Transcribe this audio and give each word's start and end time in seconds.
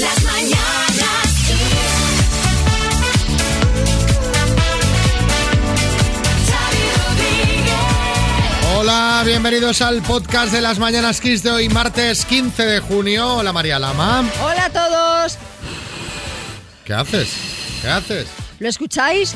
Las 0.00 0.24
mañanas 0.24 1.34
Kiss. 1.46 1.90
Hola, 8.76 9.22
bienvenidos 9.26 9.82
al 9.82 10.00
podcast 10.00 10.52
de 10.52 10.62
las 10.62 10.78
Mañanas 10.78 11.20
Kiss 11.20 11.42
de 11.42 11.50
hoy, 11.50 11.68
martes 11.68 12.24
15 12.24 12.64
de 12.64 12.80
junio. 12.80 13.36
Hola 13.36 13.52
María 13.52 13.78
Lama. 13.78 14.24
Hola 14.42 14.64
a 14.64 14.70
todos. 14.70 15.36
¿Qué 16.86 16.94
haces? 16.94 17.34
¿Qué 17.82 17.88
haces? 17.88 18.26
¿Lo 18.58 18.70
escucháis? 18.70 19.34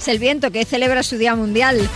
Es 0.00 0.08
el 0.08 0.18
viento 0.18 0.50
que 0.50 0.64
celebra 0.64 1.04
su 1.04 1.18
Día 1.18 1.36
Mundial. 1.36 1.88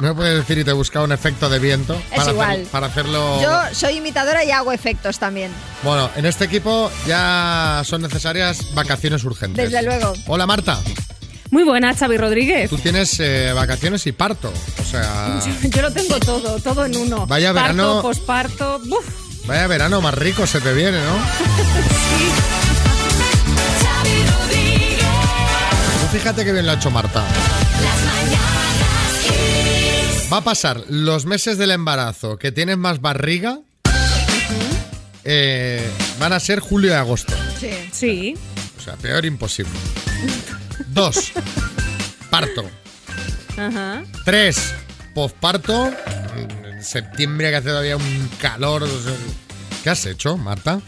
No 0.00 0.08
me 0.08 0.14
puedes 0.14 0.36
decir 0.38 0.58
y 0.58 0.64
te 0.64 0.72
busca 0.72 1.02
un 1.02 1.12
efecto 1.12 1.48
de 1.48 1.58
viento 1.58 1.94
Es 2.10 2.18
para, 2.18 2.30
igual. 2.32 2.50
hacer- 2.50 2.66
para 2.68 2.86
hacerlo. 2.86 3.40
Yo 3.42 3.58
soy 3.74 3.98
imitadora 3.98 4.44
y 4.44 4.50
hago 4.50 4.72
efectos 4.72 5.18
también. 5.18 5.50
Bueno, 5.82 6.10
en 6.16 6.26
este 6.26 6.44
equipo 6.46 6.90
ya 7.06 7.82
son 7.84 8.02
necesarias 8.02 8.74
vacaciones 8.74 9.22
urgentes. 9.24 9.70
Desde 9.70 9.82
luego. 9.84 10.12
Hola 10.26 10.46
Marta, 10.46 10.80
Muy 11.50 11.64
buena, 11.64 11.94
Xavi 11.94 12.16
Rodríguez. 12.16 12.70
tú 12.70 12.78
tienes 12.78 13.18
eh, 13.20 13.52
vacaciones 13.54 14.06
y 14.06 14.12
parto. 14.12 14.52
O 14.80 14.84
sea, 14.84 15.40
Yo 15.62 15.82
lo 15.82 15.92
tengo 15.92 16.18
todo, 16.20 16.58
todo 16.60 16.84
en 16.86 16.96
uno. 16.96 17.26
Vaya 17.26 17.52
Parto, 17.52 17.72
verano. 17.76 18.02
posparto. 18.02 18.80
vaya 19.46 19.66
verano 19.66 20.00
más 20.00 20.14
rico 20.14 20.46
se 20.46 20.60
te 20.60 20.72
viene, 20.72 20.98
¿no? 20.98 21.18
Xavi 23.82 24.24
Rodríguez. 24.24 25.04
Tú 26.00 26.06
fíjate 26.18 26.44
que 26.44 26.52
bien 26.52 26.66
lo 26.66 26.72
ha 26.72 26.74
hecho 26.76 26.90
Marta. 26.90 27.20
Las. 27.20 28.59
Va 30.32 30.38
a 30.38 30.44
pasar 30.44 30.84
los 30.88 31.26
meses 31.26 31.58
del 31.58 31.72
embarazo 31.72 32.38
que 32.38 32.52
tienes 32.52 32.76
más 32.76 33.00
barriga. 33.00 33.58
eh, 35.24 35.90
van 36.18 36.32
a 36.32 36.40
ser 36.40 36.60
julio 36.60 36.90
y 36.90 36.94
agosto. 36.94 37.34
Sí. 37.58 37.70
Sí. 37.92 38.34
O 38.78 38.80
sea, 38.82 38.96
peor 38.96 39.24
imposible. 39.24 39.72
Dos, 40.88 41.32
parto. 42.30 42.64
Ajá. 43.56 44.02
Tres, 44.24 44.72
posparto. 45.14 45.90
En 46.36 46.82
septiembre 46.82 47.50
que 47.50 47.56
hace 47.56 47.68
todavía 47.68 47.96
un 47.96 48.30
calor. 48.40 48.88
¿Qué 49.82 49.90
has 49.90 50.06
hecho, 50.06 50.36
Marta? 50.36 50.80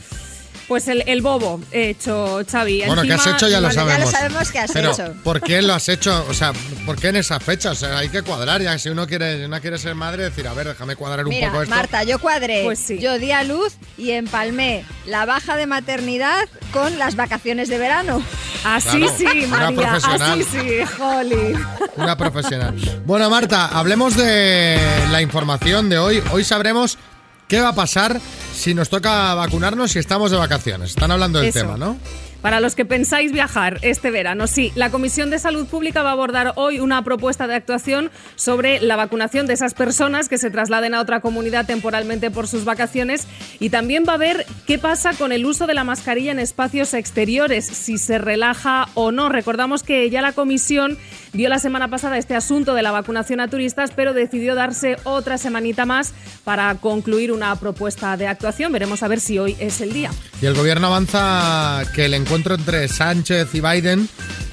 Pues 0.73 0.89
el, 0.89 1.05
el 1.07 1.21
bobo 1.21 1.61
he 1.71 1.91
hecho, 1.91 2.41
Xavi. 2.51 2.85
Bueno, 2.87 3.03
¿qué 3.03 3.13
has 3.13 3.27
hecho? 3.27 3.47
Ya 3.47 3.61
lo 3.61 3.69
Bueno, 3.69 3.83
ya 3.87 3.99
lo 3.99 4.07
sabemos. 4.07 4.11
sabemos 4.11 4.51
que 4.53 4.59
has 4.59 4.73
Pero, 4.73 4.93
hecho. 4.93 5.13
¿por 5.23 5.43
qué 5.43 5.61
lo 5.61 5.75
has 5.75 5.87
hecho? 5.91 6.25
O 6.31 6.33
sea, 6.33 6.55
¿por 6.87 6.97
qué 6.97 7.09
en 7.09 7.17
esa 7.17 7.39
fecha? 7.41 7.73
O 7.73 7.75
sea, 7.75 7.99
hay 7.99 8.09
que 8.09 8.23
cuadrar. 8.23 8.63
Ya 8.63 8.79
si 8.79 8.89
uno 8.89 9.07
quiere, 9.07 9.45
una 9.45 9.61
quiere 9.61 9.77
ser 9.77 9.95
madre, 9.95 10.23
decir, 10.25 10.49
a 10.49 10.55
ver, 10.55 10.69
déjame 10.69 10.97
cuadrar 10.97 11.27
un 11.27 11.29
Mira, 11.29 11.49
poco 11.51 11.63
esto. 11.65 11.75
Marta, 11.75 12.05
yo 12.05 12.19
cuadré, 12.21 12.63
Pues 12.65 12.79
sí. 12.79 12.99
yo 12.99 13.19
di 13.19 13.33
a 13.33 13.45
luz 13.45 13.75
y 13.99 14.13
empalmé 14.13 14.87
la 15.05 15.27
baja 15.27 15.57
de 15.59 15.67
maternidad 15.67 16.49
con 16.73 16.99
las 16.99 17.17
vacaciones 17.17 17.69
de 17.69 17.77
verano. 17.77 18.23
Así 18.65 18.99
Claro, 19.01 19.15
sí, 19.19 19.27
una 19.45 19.47
María. 19.71 19.77
profesional. 19.91 20.41
Así 20.41 20.45
sí, 20.51 20.79
Holly. 21.03 21.55
Una 21.97 22.17
profesional. 22.17 22.75
Bueno, 23.05 23.29
Marta, 23.29 23.67
hablemos 23.67 24.17
de 24.17 24.79
la 25.11 25.21
información 25.21 25.91
de 25.91 25.99
hoy. 25.99 26.23
Hoy 26.33 26.45
sabremos 26.45 26.97
qué 27.49 27.61
va 27.61 27.69
a 27.69 27.75
pasar 27.75 28.21
si 28.55 28.75
nos 28.75 28.89
toca 28.89 29.35
vacunarnos 29.35 29.93
si 29.93 29.99
estamos 29.99 30.31
de 30.31 30.37
vacaciones. 30.37 30.91
Están 30.91 31.11
hablando 31.11 31.39
del 31.41 31.49
Eso. 31.49 31.61
tema, 31.61 31.77
¿no? 31.77 31.97
Para 32.43 32.59
los 32.59 32.75
que 32.75 32.85
pensáis 32.85 33.31
viajar 33.31 33.79
este 33.83 34.11
verano, 34.11 34.49
sí, 34.49 34.73
la 34.75 34.91
Comisión 34.91 35.31
de 35.31 35.39
Salud 35.39 35.65
Pública 35.69 36.03
va 36.03 36.09
a 36.09 36.15
abordar 36.15 36.55
hoy 36.57 36.81
una 36.81 37.03
propuesta 37.05 37.47
de 37.47 37.55
actuación 37.55 38.11
sobre 38.35 38.81
la 38.81 38.97
vacunación 38.97 39.47
de 39.47 39.53
esas 39.53 39.75
personas 39.75 40.29
que 40.29 40.39
se 40.39 40.51
trasladen 40.51 40.93
a 40.95 41.01
otra 41.01 41.21
comunidad 41.21 41.67
temporalmente 41.67 42.33
por 42.33 42.49
sus 42.49 42.65
vacaciones 42.65 43.29
y 43.61 43.71
también 43.71 44.05
va 44.09 44.15
a 44.15 44.17
ver 44.17 44.45
qué 44.67 44.77
pasa 44.77 45.13
con 45.13 45.31
el 45.31 45.47
uso 45.47 45.69
de 45.69 45.75
la 45.75 45.85
mascarilla 45.85 46.33
en 46.33 46.41
espacios 46.41 46.95
exteriores, 46.95 47.65
si 47.65 47.97
se 47.97 48.19
relaja 48.19 48.89
o 48.95 49.13
no. 49.13 49.29
Recordamos 49.29 49.85
que 49.85 50.11
ya 50.11 50.21
la 50.21 50.33
Comisión 50.33 50.99
vio 51.33 51.49
la 51.49 51.61
semana 51.61 51.87
pasada 51.87 52.19
este 52.19 52.35
asunto 52.35 52.75
de 52.75 52.83
la 52.83 52.91
vacunación 52.91 53.39
a 53.39 53.47
turistas, 53.47 53.93
pero 53.95 54.15
decidió 54.15 54.57
darse 54.57 54.97
otra 55.05 55.39
semanita 55.39 55.87
más 55.87 56.13
para 56.43 56.75
concluir 56.75 57.31
una 57.31 57.55
propuesta 57.55 58.17
de 58.17 58.27
actuación. 58.27 58.73
Veremos 58.73 59.05
a 59.05 59.09
ver 59.09 59.21
si 59.21 59.39
hoy 59.39 59.57
es 59.61 59.81
el 59.81 59.93
día. 59.93 60.11
Y 60.41 60.47
el 60.47 60.55
gobierno 60.55 60.89
avanza 60.89 61.85
que 61.95 62.07
el 62.07 62.15
encuentro 62.15 62.32
entre 62.37 62.89
Sánchez 62.89 63.55
y 63.55 63.61
Biden 63.61 64.09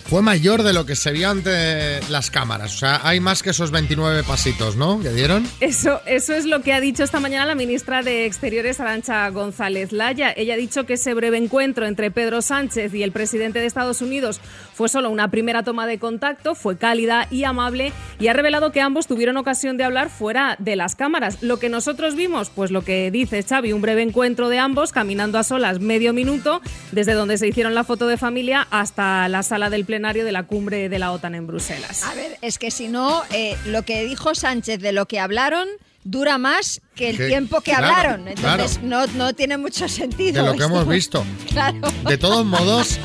fue 0.09 0.23
mayor 0.23 0.63
de 0.63 0.73
lo 0.73 0.87
que 0.87 0.95
se 0.95 1.11
vio 1.11 1.29
ante 1.29 2.01
las 2.09 2.31
cámaras. 2.31 2.73
O 2.73 2.77
sea, 2.79 3.01
hay 3.03 3.19
más 3.19 3.43
que 3.43 3.51
esos 3.51 3.69
29 3.69 4.23
pasitos, 4.23 4.75
¿no? 4.75 4.99
Que 4.99 5.11
dieron. 5.11 5.45
Eso, 5.59 6.01
eso 6.07 6.33
es 6.33 6.45
lo 6.45 6.63
que 6.63 6.73
ha 6.73 6.81
dicho 6.81 7.03
esta 7.03 7.19
mañana 7.19 7.45
la 7.45 7.53
ministra 7.53 8.01
de 8.01 8.25
Exteriores, 8.25 8.79
Arancha 8.79 9.29
González 9.29 9.91
Laya. 9.91 10.33
Ella 10.35 10.55
ha 10.55 10.57
dicho 10.57 10.87
que 10.87 10.93
ese 10.93 11.13
breve 11.13 11.37
encuentro 11.37 11.85
entre 11.85 12.09
Pedro 12.09 12.41
Sánchez 12.41 12.91
y 12.95 13.03
el 13.03 13.11
presidente 13.11 13.59
de 13.59 13.67
Estados 13.67 14.01
Unidos 14.01 14.41
fue 14.73 14.89
solo 14.89 15.11
una 15.11 15.29
primera 15.29 15.61
toma 15.61 15.85
de 15.85 15.99
contacto, 15.99 16.55
fue 16.55 16.75
cálida 16.75 17.27
y 17.29 17.43
amable 17.43 17.93
y 18.19 18.29
ha 18.29 18.33
revelado 18.33 18.71
que 18.71 18.81
ambos 18.81 19.05
tuvieron 19.05 19.37
ocasión 19.37 19.77
de 19.77 19.83
hablar 19.83 20.09
fuera 20.09 20.55
de 20.57 20.75
las 20.75 20.95
cámaras. 20.95 21.43
Lo 21.43 21.59
que 21.59 21.69
nosotros 21.69 22.15
vimos, 22.15 22.49
pues 22.49 22.71
lo 22.71 22.83
que 22.83 23.11
dice 23.11 23.43
Xavi, 23.43 23.73
un 23.73 23.81
breve 23.81 24.01
encuentro 24.01 24.49
de 24.49 24.57
ambos 24.57 24.91
caminando 24.91 25.37
a 25.37 25.43
solas 25.43 25.79
medio 25.79 26.13
minuto 26.13 26.61
desde 26.91 27.13
donde 27.13 27.37
se 27.37 27.47
hicieron 27.47 27.75
la 27.75 27.83
foto 27.83 28.07
de 28.07 28.17
familia 28.17 28.67
hasta 28.71 29.27
la 29.27 29.43
sala 29.43 29.69
del 29.69 29.85
plenario 29.99 30.23
de 30.23 30.31
la 30.31 30.43
cumbre 30.43 30.87
de 30.87 30.97
la 30.97 31.11
OTAN 31.11 31.35
en 31.35 31.45
Bruselas. 31.45 32.03
A 32.03 32.13
ver, 32.15 32.37
es 32.41 32.57
que 32.57 32.71
si 32.71 32.87
no, 32.87 33.21
eh, 33.33 33.57
lo 33.65 33.83
que 33.83 34.05
dijo 34.05 34.33
Sánchez 34.33 34.79
de 34.79 34.93
lo 34.93 35.07
que 35.07 35.19
hablaron 35.19 35.67
dura 36.05 36.37
más 36.37 36.79
que 36.95 37.09
el 37.09 37.17
Que- 37.17 37.27
tiempo 37.27 37.59
que 37.59 37.71
claro, 37.71 37.87
hablaron. 37.87 38.27
Entonces 38.29 38.77
claro. 38.77 39.07
no, 39.07 39.13
no 39.25 39.33
tiene 39.33 39.57
mucho 39.57 39.83
De 39.83 39.89
sentido. 39.89 40.45
lo 40.45 40.53
que 40.55 40.63
hemos 40.63 40.87
visto. 40.87 41.25
Claro. 41.49 41.81
De 42.07 42.17
todos 42.17 42.45
modos, 42.45 42.97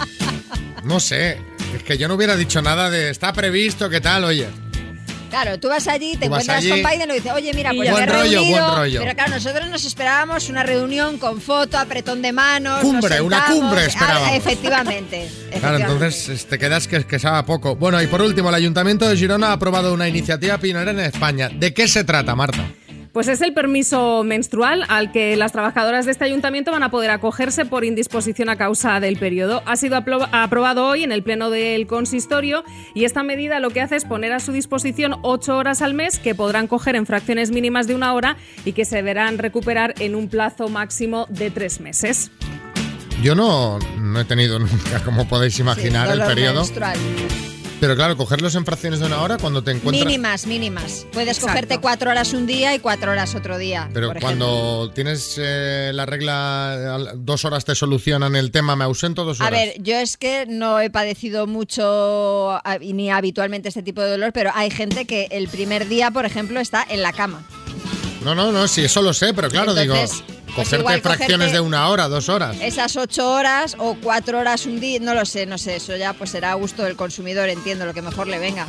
no 0.85 1.01
sé. 1.01 1.37
Es 1.75 1.83
que 1.83 1.99
yo 1.99 2.07
no 2.07 2.15
hubiera 2.15 2.37
dicho 2.37 2.63
nada 2.63 2.89
de 2.91 3.11
está 3.11 3.33
previsto, 3.33 3.91
¿qué 3.91 4.01
tal? 4.01 4.23
Oye, 4.23 4.47
Claro, 5.35 5.59
tú 5.59 5.69
vas 5.69 5.89
allí, 5.89 6.17
te 6.17 6.27
encuentras 6.27 6.59
allí. 6.59 6.71
con 6.71 6.79
Biden 6.79 7.11
y 7.11 7.15
dices, 7.15 7.33
oye, 7.33 7.53
mira, 7.55 7.73
pues 7.75 7.89
ya 7.89 7.95
me 7.97 8.03
he 8.03 8.07
Buen 8.07 8.09
rollo, 8.09 8.39
reunido", 8.39 8.67
buen 8.67 8.77
rollo. 8.77 9.01
Pero 9.03 9.15
claro, 9.17 9.31
nosotros 9.33 9.69
nos 9.69 9.85
esperábamos 9.85 10.49
una 10.49 10.63
reunión 10.63 11.19
con 11.19 11.41
foto, 11.41 11.77
apretón 11.77 12.23
de 12.23 12.33
manos. 12.33 12.85
nos 12.85 12.93
Cumbre, 12.93 13.21
una 13.21 13.47
cumbre 13.47 13.87
esperábamos. 13.87 14.29
Ah, 14.31 14.37
efectivamente. 14.37 15.29
Claro, 15.65 15.79
entonces 15.79 16.47
te 16.47 16.59
quedas 16.59 16.87
que, 16.87 17.05
que 17.05 17.19
sabe 17.19 17.43
poco. 17.45 17.75
Bueno, 17.75 18.01
y 18.03 18.07
por 18.07 18.21
último, 18.21 18.51
el 18.51 18.55
Ayuntamiento 18.57 19.09
de 19.09 19.17
Girona 19.17 19.49
ha 19.49 19.53
aprobado 19.53 19.95
una 19.95 20.07
iniciativa 20.07 20.59
pionera 20.59 20.91
en 20.91 21.01
España. 21.01 21.49
¿De 21.49 21.73
qué 21.73 21.89
se 21.89 22.05
trata, 22.05 22.35
Marta? 22.37 22.67
Pues 23.15 23.29
es 23.29 23.41
el 23.43 23.55
permiso 23.55 24.25
menstrual 24.25 24.85
al 24.89 25.13
que 25.13 25.37
las 25.37 25.53
trabajadoras 25.53 26.05
de 26.05 26.11
este 26.11 26.25
ayuntamiento 26.25 26.73
van 26.73 26.83
a 26.83 26.91
poder 26.91 27.11
acogerse 27.13 27.65
por 27.65 27.85
indisposición 27.85 28.49
a 28.49 28.57
causa 28.57 28.99
del 28.99 29.17
periodo. 29.19 29.63
Ha 29.67 29.77
sido 29.77 29.97
apro- 29.97 30.29
aprobado 30.33 30.85
hoy 30.89 31.05
en 31.05 31.13
el 31.13 31.23
pleno 31.23 31.49
del 31.49 31.87
consistorio 31.87 32.65
y 32.93 33.05
esta 33.05 33.23
medida 33.23 33.61
lo 33.61 33.71
que 33.71 33.81
hace 33.81 33.95
es 33.95 34.05
poner 34.05 34.33
a 34.33 34.41
su 34.41 34.51
disposición 34.51 35.15
ocho 35.23 35.57
horas 35.57 35.81
al 35.81 35.95
mes 35.95 36.19
que 36.19 36.35
podrán 36.35 36.67
coger 36.67 36.97
en 36.97 37.07
fracciones 37.07 37.53
mínimas 37.53 37.87
de 37.87 37.95
una 37.95 38.13
hora 38.15 38.37
y 38.65 38.73
que 38.73 38.85
se 38.85 39.01
verán 39.01 39.39
recuperar 39.39 39.95
en 40.01 40.17
un 40.17 40.29
plazo 40.29 40.69
máximo 40.69 41.27
de 41.31 41.53
tres 41.53 41.79
meses. 41.81 42.33
Yo 43.23 43.37
no, 43.37 43.79
no 43.97 44.21
he 44.21 44.25
tenido 44.25 44.59
nunca, 44.59 45.05
como 45.05 45.29
podéis 45.29 45.55
Sí, 45.55 45.63
imaginar, 45.63 46.11
el 46.11 46.21
periodo. 46.21 46.63
menstrual. 46.63 46.99
Pero 47.81 47.97
claro, 47.97 48.17
cogerlos 48.17 48.55
en 48.55 48.65
fracciones 48.65 49.01
de 49.01 49.07
una 49.07 49.21
hora 49.21 49.37
cuando 49.37 49.63
te 49.63 49.73
encuentras. 49.73 50.07
Mínimas, 50.07 50.47
mínimas. 50.47 51.07
Puedes 51.13 51.37
Exacto. 51.37 51.49
cogerte 51.49 51.79
cuatro 51.81 52.11
horas 52.11 52.33
un 52.33 52.47
día 52.47 52.75
y 52.75 52.79
cuatro 52.79 53.11
horas 53.13 53.35
otro 53.35 53.59
día. 53.59 53.91
Pero 53.93 54.09
por 54.09 54.17
ejemplo. 54.17 54.47
cuando 54.47 54.91
tienes 54.95 55.35
eh, 55.39 55.91
la 55.93 56.07
regla, 56.07 57.13
dos 57.17 57.45
horas 57.45 57.65
te 57.67 57.75
solucionan 57.75 58.37
el 58.37 58.51
tema, 58.51 58.75
me 58.75 58.85
ausento 58.85 59.25
dos 59.25 59.41
A 59.41 59.49
horas. 59.49 59.61
ver, 59.61 59.75
yo 59.83 59.97
es 59.97 60.17
que 60.17 60.47
no 60.49 60.81
he 60.81 60.89
padecido 60.89 61.47
mucho 61.47 62.53
a- 62.53 62.79
ni 62.81 63.11
habitualmente 63.11 63.69
este 63.69 63.83
tipo 63.83 64.01
de 64.01 64.13
dolor, 64.13 64.33
pero 64.33 64.51
hay 64.55 64.71
gente 64.71 65.05
que 65.05 65.29
el 65.31 65.49
primer 65.49 65.87
día, 65.87 66.11
por 66.11 66.25
ejemplo, 66.25 66.61
está 66.61 66.87
en 66.89 67.03
la 67.03 67.13
cama. 67.13 67.45
No, 68.25 68.35
no, 68.35 68.51
no, 68.51 68.67
sí, 68.67 68.83
eso 68.85 69.03
lo 69.03 69.13
sé, 69.13 69.35
pero 69.35 69.51
claro, 69.51 69.77
Entonces, 69.77 70.23
digo, 70.25 70.34
cogerte 70.55 70.77
igual 70.79 71.01
fracciones 71.01 71.49
cogerte- 71.49 71.53
de 71.53 71.61
una 71.61 71.89
hora, 71.89 72.09
dos 72.09 72.29
horas. 72.29 72.57
Esas 72.61 72.97
ocho 72.97 73.31
horas 73.33 73.77
o 73.79 73.97
cuatro 74.03 74.39
horas 74.39 74.67
un 74.67 74.81
día, 74.81 74.99
no 75.01 75.15
lo 75.15 75.25
sé, 75.27 75.47
no 75.47 75.59
sé, 75.59 75.77
eso 75.77 75.97
ya 75.97 76.13
pues 76.13 76.31
será 76.31 76.53
a 76.53 76.55
gusto 76.55 76.83
del 76.85 76.97
consumidor, 76.97 77.49
entiendo, 77.49 77.87
lo 77.87 77.95
que 77.95 78.03
mejor 78.03 78.27
le 78.27 78.39
venga. 78.39 78.67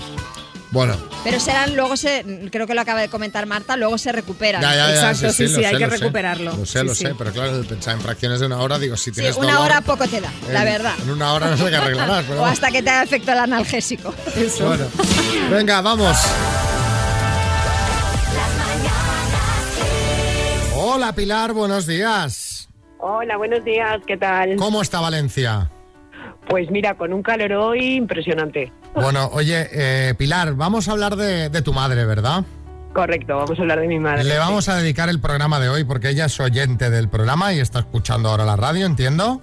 Bueno, 0.72 0.98
Pero 1.24 1.40
serán, 1.40 1.74
luego 1.78 1.96
se, 1.96 2.26
creo 2.52 2.68
que 2.68 2.74
lo 2.74 2.82
acaba 2.82 3.00
de 3.00 3.08
comentar 3.08 3.46
Marta, 3.46 3.78
luego 3.78 3.98
se 3.98 4.12
recuperan. 4.12 4.62
ya, 4.62 4.76
ya, 4.76 4.88
ya. 4.94 5.12
Exacto, 5.12 5.32
sí, 5.32 5.48
sí, 5.48 5.64
hay 5.64 5.72
sé, 5.74 5.78
que 5.78 5.86
lo 5.86 5.92
sé. 5.92 5.98
recuperarlo. 6.00 6.58
Lo 6.58 6.66
sé, 6.66 6.80
Sí, 6.82 6.86
lo 6.86 6.96
sí. 6.96 7.06
sé, 7.06 7.16
pero 7.18 7.32
claro, 7.32 7.64
pensar 7.64 7.94
en 7.96 8.02
fracciones 8.02 8.42
de 8.42 8.48
una 8.48 8.58
hora, 8.60 8.78
digo, 8.78 8.98
si 8.98 9.06
Sí, 9.06 9.12
tienes 9.14 9.38
una 9.38 9.54
dolor, 9.54 9.62
hora 9.68 9.82
poco 9.82 10.06
te 10.06 10.20
da, 10.20 10.30
la 10.52 10.66
verdad. 10.66 10.94
En 11.02 11.12
una 11.12 11.32
hora 11.32 11.48
no 11.52 11.56
sé 11.58 11.70
qué 11.70 11.76
arreglarás, 11.78 12.26
pero 12.28 12.42
O 12.42 12.46
hasta 12.46 12.72
que 12.72 12.84
te 12.84 12.90
haga 12.90 13.04
efecto 13.04 13.32
el 13.32 13.40
analgésico. 13.40 14.14
Eso. 14.36 14.66
bueno. 14.68 14.86
Venga, 15.50 15.80
vamos. 15.80 16.18
Hola 20.96 21.12
Pilar, 21.12 21.52
buenos 21.52 21.88
días. 21.88 22.70
Hola, 23.00 23.36
buenos 23.36 23.66
días, 23.66 24.00
¿qué 24.08 24.16
tal? 24.16 24.56
¿Cómo 24.56 24.82
está 24.82 25.02
Valencia? 25.02 25.70
Pues 26.48 26.72
mira, 26.72 26.94
con 26.94 27.12
un 27.12 27.22
calor 27.22 27.52
hoy 27.52 27.96
impresionante. 27.96 28.72
Bueno, 28.94 29.30
oye, 29.34 29.68
eh, 29.74 30.14
Pilar, 30.18 30.54
vamos 30.54 30.88
a 30.88 30.94
hablar 30.94 31.18
de, 31.18 31.50
de 31.50 31.62
tu 31.62 31.74
madre, 31.74 32.06
¿verdad? 32.06 32.46
Correcto, 32.94 33.36
vamos 33.36 33.60
a 33.60 33.62
hablar 33.62 33.82
de 33.82 33.90
mi 33.90 34.00
madre. 34.00 34.24
Le 34.24 34.38
vamos 34.38 34.70
a 34.70 34.78
dedicar 34.78 35.10
el 35.10 35.20
programa 35.20 35.60
de 35.60 35.68
hoy 35.68 35.84
porque 35.84 36.12
ella 36.12 36.28
es 36.28 36.40
oyente 36.40 36.90
del 36.90 37.10
programa 37.10 37.52
y 37.52 37.60
está 37.60 37.80
escuchando 37.80 38.30
ahora 38.30 38.46
la 38.46 38.56
radio, 38.56 38.86
entiendo. 38.86 39.42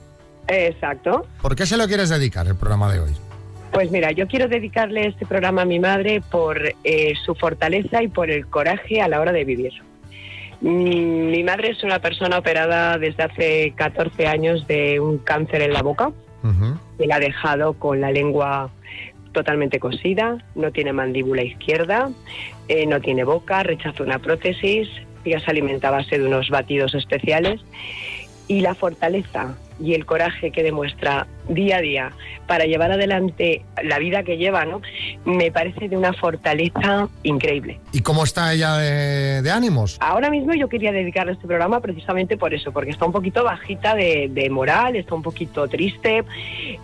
Exacto. 0.48 1.26
¿Por 1.42 1.54
qué 1.54 1.66
se 1.66 1.76
lo 1.76 1.86
quieres 1.86 2.08
dedicar 2.08 2.46
el 2.46 2.56
programa 2.56 2.90
de 2.90 3.00
hoy? 3.00 3.12
Pues 3.72 3.90
mira, 3.90 4.10
yo 4.12 4.26
quiero 4.26 4.48
dedicarle 4.48 5.08
este 5.08 5.26
programa 5.26 5.62
a 5.62 5.66
mi 5.66 5.78
madre 5.78 6.22
por 6.30 6.58
eh, 6.82 7.12
su 7.26 7.34
fortaleza 7.34 8.02
y 8.02 8.08
por 8.08 8.30
el 8.30 8.46
coraje 8.46 9.02
a 9.02 9.08
la 9.08 9.20
hora 9.20 9.32
de 9.32 9.44
vivir. 9.44 9.72
Mm, 10.62 11.30
Mi 11.30 11.42
madre 11.42 11.70
es 11.70 11.82
una 11.82 11.98
persona 11.98 12.38
operada 12.38 12.96
desde 12.96 13.22
hace 13.24 13.72
14 13.76 14.26
años 14.26 14.66
de 14.66 15.00
un 15.00 15.18
cáncer 15.18 15.62
en 15.62 15.72
la 15.72 15.82
boca. 15.82 16.12
Ujú. 16.44 16.76
que 16.98 17.06
la 17.06 17.16
ha 17.16 17.20
dejado 17.20 17.74
con 17.74 18.00
la 18.00 18.10
lengua 18.10 18.68
totalmente 19.30 19.78
cosida, 19.78 20.38
no 20.56 20.72
tiene 20.72 20.92
mandíbula 20.92 21.44
izquierda, 21.44 22.10
eh, 22.66 22.84
no 22.84 23.00
tiene 23.00 23.22
boca, 23.22 23.62
rechaza 23.62 24.02
una 24.02 24.18
prótesis, 24.18 24.88
ya 25.24 25.38
se 25.38 25.50
alimenta 25.52 25.86
a 25.86 25.92
base 25.92 26.18
de 26.18 26.26
unos 26.26 26.50
batidos 26.50 26.96
especiales 26.96 27.60
y 28.48 28.60
la 28.60 28.74
fortaleza 28.74 29.54
y 29.80 29.94
el 29.94 30.04
coraje 30.04 30.50
que 30.50 30.64
demuestra 30.64 31.28
día 31.48 31.76
a 31.76 31.80
día 31.80 32.12
para 32.48 32.64
llevar 32.66 32.90
adelante 32.90 33.64
la 33.82 34.00
vida 34.00 34.24
que 34.24 34.36
lleva, 34.36 34.64
¿no? 34.64 34.82
Me 35.24 35.52
parece 35.52 35.88
de 35.88 35.96
una 35.96 36.12
fortaleza 36.12 37.08
increíble. 37.22 37.78
¿Y 37.92 38.00
cómo 38.00 38.24
está 38.24 38.52
ella 38.52 38.76
de, 38.76 39.42
de 39.42 39.50
ánimos? 39.50 39.96
Ahora 40.00 40.30
mismo 40.30 40.54
yo 40.54 40.68
quería 40.68 40.92
dedicarle 40.92 41.32
este 41.32 41.46
programa 41.46 41.80
precisamente 41.80 42.36
por 42.36 42.54
eso, 42.54 42.72
porque 42.72 42.90
está 42.90 43.06
un 43.06 43.12
poquito 43.12 43.44
bajita 43.44 43.94
de, 43.94 44.28
de 44.30 44.50
moral, 44.50 44.96
está 44.96 45.14
un 45.14 45.22
poquito 45.22 45.68
triste. 45.68 46.24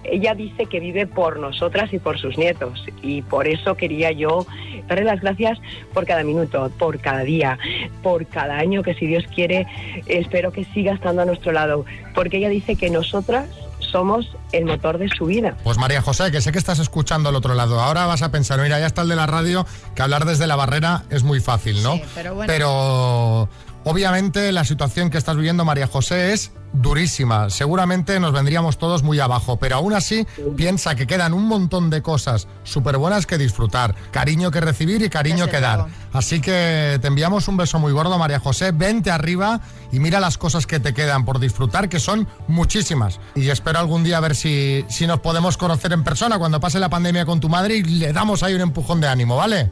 Ella 0.05 0.35
dice 0.35 0.67
que 0.67 0.81
vive 0.81 1.07
por 1.07 1.39
nosotras 1.39 1.93
y 1.93 1.99
por 1.99 2.19
sus 2.19 2.39
nietos 2.39 2.85
y 3.03 3.23
por 3.23 3.49
eso 3.49 3.75
quería 3.75 4.13
yo 4.13 4.47
darle 4.87 5.05
las 5.05 5.21
gracias 5.21 5.59
por 5.93 6.07
cada 6.07 6.23
minuto, 6.23 6.71
por 6.79 7.01
cada 7.01 7.21
día, 7.21 7.59
por 8.03 8.27
cada 8.27 8.57
año 8.57 8.83
que 8.83 8.95
si 8.95 9.07
Dios 9.07 9.25
quiere 9.35 9.67
espero 10.07 10.53
que 10.53 10.65
siga 10.67 10.95
estando 10.95 11.23
a 11.23 11.25
nuestro 11.25 11.53
lado, 11.53 11.85
porque 12.15 12.39
ella 12.39 12.49
dice 12.49 12.77
que 12.77 12.91
nosotras 12.91 13.49
somos 13.91 14.29
el 14.53 14.65
motor 14.65 14.99
de 14.99 15.09
su 15.09 15.27
vida. 15.27 15.57
Pues 15.65 15.79
María 15.79 16.03
José, 16.03 16.31
que 16.31 16.41
sé 16.41 16.53
que 16.53 16.59
estás 16.59 16.79
escuchando 16.79 17.29
al 17.29 17.37
otro 17.37 17.55
lado. 17.55 17.81
Ahora 17.81 18.07
vas 18.07 18.23
a 18.23 18.31
pensar, 18.31 18.61
mira, 18.61 18.79
ya 18.79 18.87
está 18.87 19.03
el 19.03 19.09
de 19.09 19.17
la 19.17 19.27
radio, 19.27 19.67
que 19.95 20.03
hablar 20.03 20.25
desde 20.25 20.47
la 20.47 20.57
barrera 20.57 21.05
es 21.11 21.23
muy 21.23 21.41
fácil, 21.41 21.83
¿no? 21.83 21.95
Sí, 21.95 22.03
pero 22.15 22.35
bueno. 22.35 22.53
Pero, 22.53 23.49
obviamente 23.85 24.53
la 24.53 24.65
situación 24.65 25.11
que 25.11 25.19
estás 25.19 25.37
viviendo, 25.37 25.65
María 25.65 25.87
José, 25.87 26.33
es 26.33 26.53
durísima. 26.73 27.51
Seguramente 27.51 28.21
nos 28.21 28.33
vendríamos 28.33 28.79
todos 28.79 29.03
muy 29.03 29.21
abajo, 29.21 29.59
pero 29.59 29.77
aún 29.77 29.95
así 29.95 30.27
piensa 30.57 30.95
que 30.95 31.07
quedan 31.07 31.33
un 31.33 31.47
montón 31.47 31.91
de 31.91 32.03
cosas 32.03 32.49
súper 32.63 32.99
buenas 32.99 33.27
que 33.27 33.39
disfrutar, 33.39 33.95
cariño 34.11 34.51
que 34.51 34.61
recibir 34.61 35.03
y 35.03 35.09
cariño 35.09 35.49
que 35.49 35.61
dar. 35.61 35.79
luego. 35.79 35.95
Así 36.13 36.41
que 36.41 36.99
te 37.01 37.09
enviamos 37.09 37.49
un 37.49 37.57
beso 37.57 37.79
muy 37.79 37.93
gordo, 37.93 38.19
María 38.19 38.41
José. 38.41 38.73
Vente 38.73 39.11
arriba 39.11 39.61
y 39.93 40.01
mira 40.01 40.21
las 40.21 40.39
cosas 40.39 40.67
que 40.67 40.81
te 40.81 40.95
quedan 40.95 41.25
por 41.25 41.39
disfrutar, 41.39 41.89
que 41.89 42.01
son 42.01 42.29
muchísimas. 42.47 43.21
Y 43.35 43.49
espero 43.49 43.79
algún 43.79 44.05
día 44.05 44.21
ver 44.21 44.37
si, 44.37 44.85
si 44.89 45.07
nos 45.07 45.21
podemos 45.21 45.57
conocer 45.57 45.93
en 45.93 46.05
persona 46.05 46.39
cuando 46.39 46.61
pase 46.61 46.79
la 46.79 46.89
pandemia 46.89 47.25
con 47.25 47.41
tu 47.41 47.49
madre 47.49 47.77
y 47.77 47.83
le 47.83 48.13
damos 48.13 48.43
ahí 48.43 48.55
un 48.55 48.61
empujón 48.61 49.01
de 49.01 49.09
ánimo, 49.09 49.37
¿vale? 49.37 49.71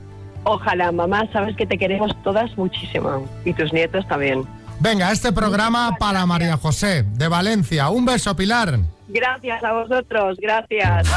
Ojalá, 0.48 0.92
mamá, 0.92 1.28
sabes 1.32 1.56
que 1.56 1.66
te 1.66 1.76
queremos 1.76 2.12
todas 2.22 2.56
muchísimo 2.56 3.28
y 3.44 3.52
tus 3.52 3.72
nietos 3.72 4.06
también. 4.06 4.44
Venga, 4.78 5.10
este 5.10 5.32
programa 5.32 5.96
para 5.98 6.24
María 6.24 6.56
José, 6.56 7.02
de 7.02 7.26
Valencia. 7.26 7.88
Un 7.88 8.04
beso, 8.04 8.36
Pilar. 8.36 8.78
Gracias 9.08 9.64
a 9.64 9.72
vosotros, 9.72 10.38
gracias. 10.40 11.08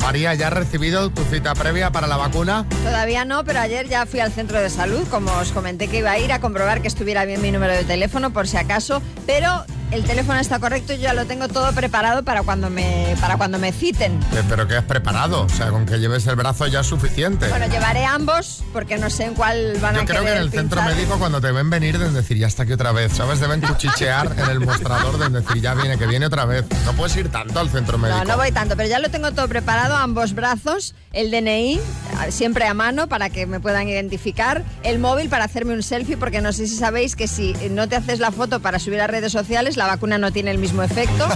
María, 0.00 0.34
¿ya 0.34 0.46
has 0.46 0.54
recibido 0.54 1.10
tu 1.10 1.22
cita 1.24 1.54
previa 1.54 1.92
para 1.92 2.06
la 2.06 2.16
vacuna? 2.16 2.64
Todavía 2.82 3.26
no, 3.26 3.44
pero 3.44 3.60
ayer 3.60 3.88
ya 3.88 4.06
fui 4.06 4.20
al 4.20 4.32
centro 4.32 4.58
de 4.58 4.70
salud, 4.70 5.06
como 5.10 5.30
os 5.32 5.52
comenté 5.52 5.88
que 5.88 5.98
iba 5.98 6.12
a 6.12 6.18
ir 6.18 6.32
a 6.32 6.40
comprobar 6.40 6.80
que 6.80 6.88
estuviera 6.88 7.26
bien 7.26 7.42
mi 7.42 7.52
número 7.52 7.74
de 7.74 7.84
teléfono 7.84 8.32
por 8.32 8.48
si 8.48 8.56
acaso, 8.56 9.02
pero 9.26 9.64
el 9.90 10.04
teléfono 10.04 10.38
está 10.38 10.58
correcto 10.58 10.92
y 10.92 10.96
yo 10.96 11.02
ya 11.02 11.14
lo 11.14 11.26
tengo 11.26 11.48
todo 11.48 11.72
preparado 11.72 12.22
para 12.22 12.42
cuando 12.42 12.70
me 12.70 13.16
para 13.20 13.36
cuando 13.36 13.58
me 13.58 13.72
citen. 13.72 14.20
¿Pero 14.48 14.68
qué 14.68 14.76
has 14.76 14.84
preparado? 14.84 15.42
O 15.42 15.48
sea, 15.48 15.70
con 15.70 15.86
que 15.86 15.98
lleves 15.98 16.26
el 16.26 16.36
brazo 16.36 16.66
ya 16.66 16.80
es 16.80 16.86
suficiente. 16.86 17.48
Bueno, 17.48 17.66
llevaré 17.66 18.04
ambos 18.04 18.62
porque 18.72 18.98
no 18.98 19.10
sé 19.10 19.24
en 19.24 19.34
cuál 19.34 19.76
van 19.80 19.96
Yo 19.96 20.02
a 20.02 20.04
creo 20.04 20.24
que 20.24 20.32
en 20.32 20.38
el 20.38 20.50
centro 20.50 20.82
médico 20.82 21.18
cuando 21.18 21.40
te 21.40 21.50
ven 21.50 21.70
venir 21.70 21.98
deben 21.98 22.14
decir, 22.14 22.36
ya 22.36 22.46
está 22.46 22.62
aquí 22.62 22.72
otra 22.72 22.92
vez, 22.92 23.12
¿sabes? 23.12 23.40
Deben 23.40 23.60
cuchichear 23.60 24.32
en 24.38 24.50
el 24.50 24.60
mostrador, 24.60 25.18
deben 25.18 25.32
decir, 25.32 25.60
ya 25.60 25.74
viene, 25.74 25.98
que 25.98 26.06
viene 26.06 26.26
otra 26.26 26.44
vez. 26.44 26.64
No 26.84 26.92
puedes 26.92 27.16
ir 27.16 27.30
tanto 27.30 27.58
al 27.58 27.68
centro 27.68 27.98
médico. 27.98 28.18
No, 28.18 28.24
no 28.24 28.36
voy 28.36 28.52
tanto, 28.52 28.76
pero 28.76 28.88
ya 28.88 28.98
lo 28.98 29.10
tengo 29.10 29.32
todo 29.32 29.48
preparado, 29.48 29.96
ambos 29.96 30.34
brazos, 30.34 30.94
el 31.12 31.30
DNI, 31.30 31.80
a- 32.18 32.30
siempre 32.30 32.66
a 32.66 32.74
mano 32.74 33.08
para 33.08 33.30
que 33.30 33.46
me 33.46 33.58
puedan 33.60 33.88
identificar, 33.88 34.62
el 34.84 34.98
móvil 35.00 35.28
para 35.28 35.44
hacerme 35.44 35.74
un 35.74 35.82
selfie, 35.82 36.16
porque 36.16 36.40
no 36.40 36.52
sé 36.52 36.66
si 36.68 36.76
sabéis 36.76 37.16
que 37.16 37.26
si 37.26 37.54
no 37.70 37.88
te 37.88 37.96
haces 37.96 38.20
la 38.20 38.30
foto 38.30 38.60
para 38.60 38.78
subir 38.78 39.00
a 39.00 39.06
redes 39.08 39.32
sociales, 39.32 39.76
la 39.76 39.86
vacuna 39.86 40.18
no 40.18 40.32
tiene 40.32 40.50
el 40.52 40.58
mismo 40.58 40.82
efecto. 40.82 41.26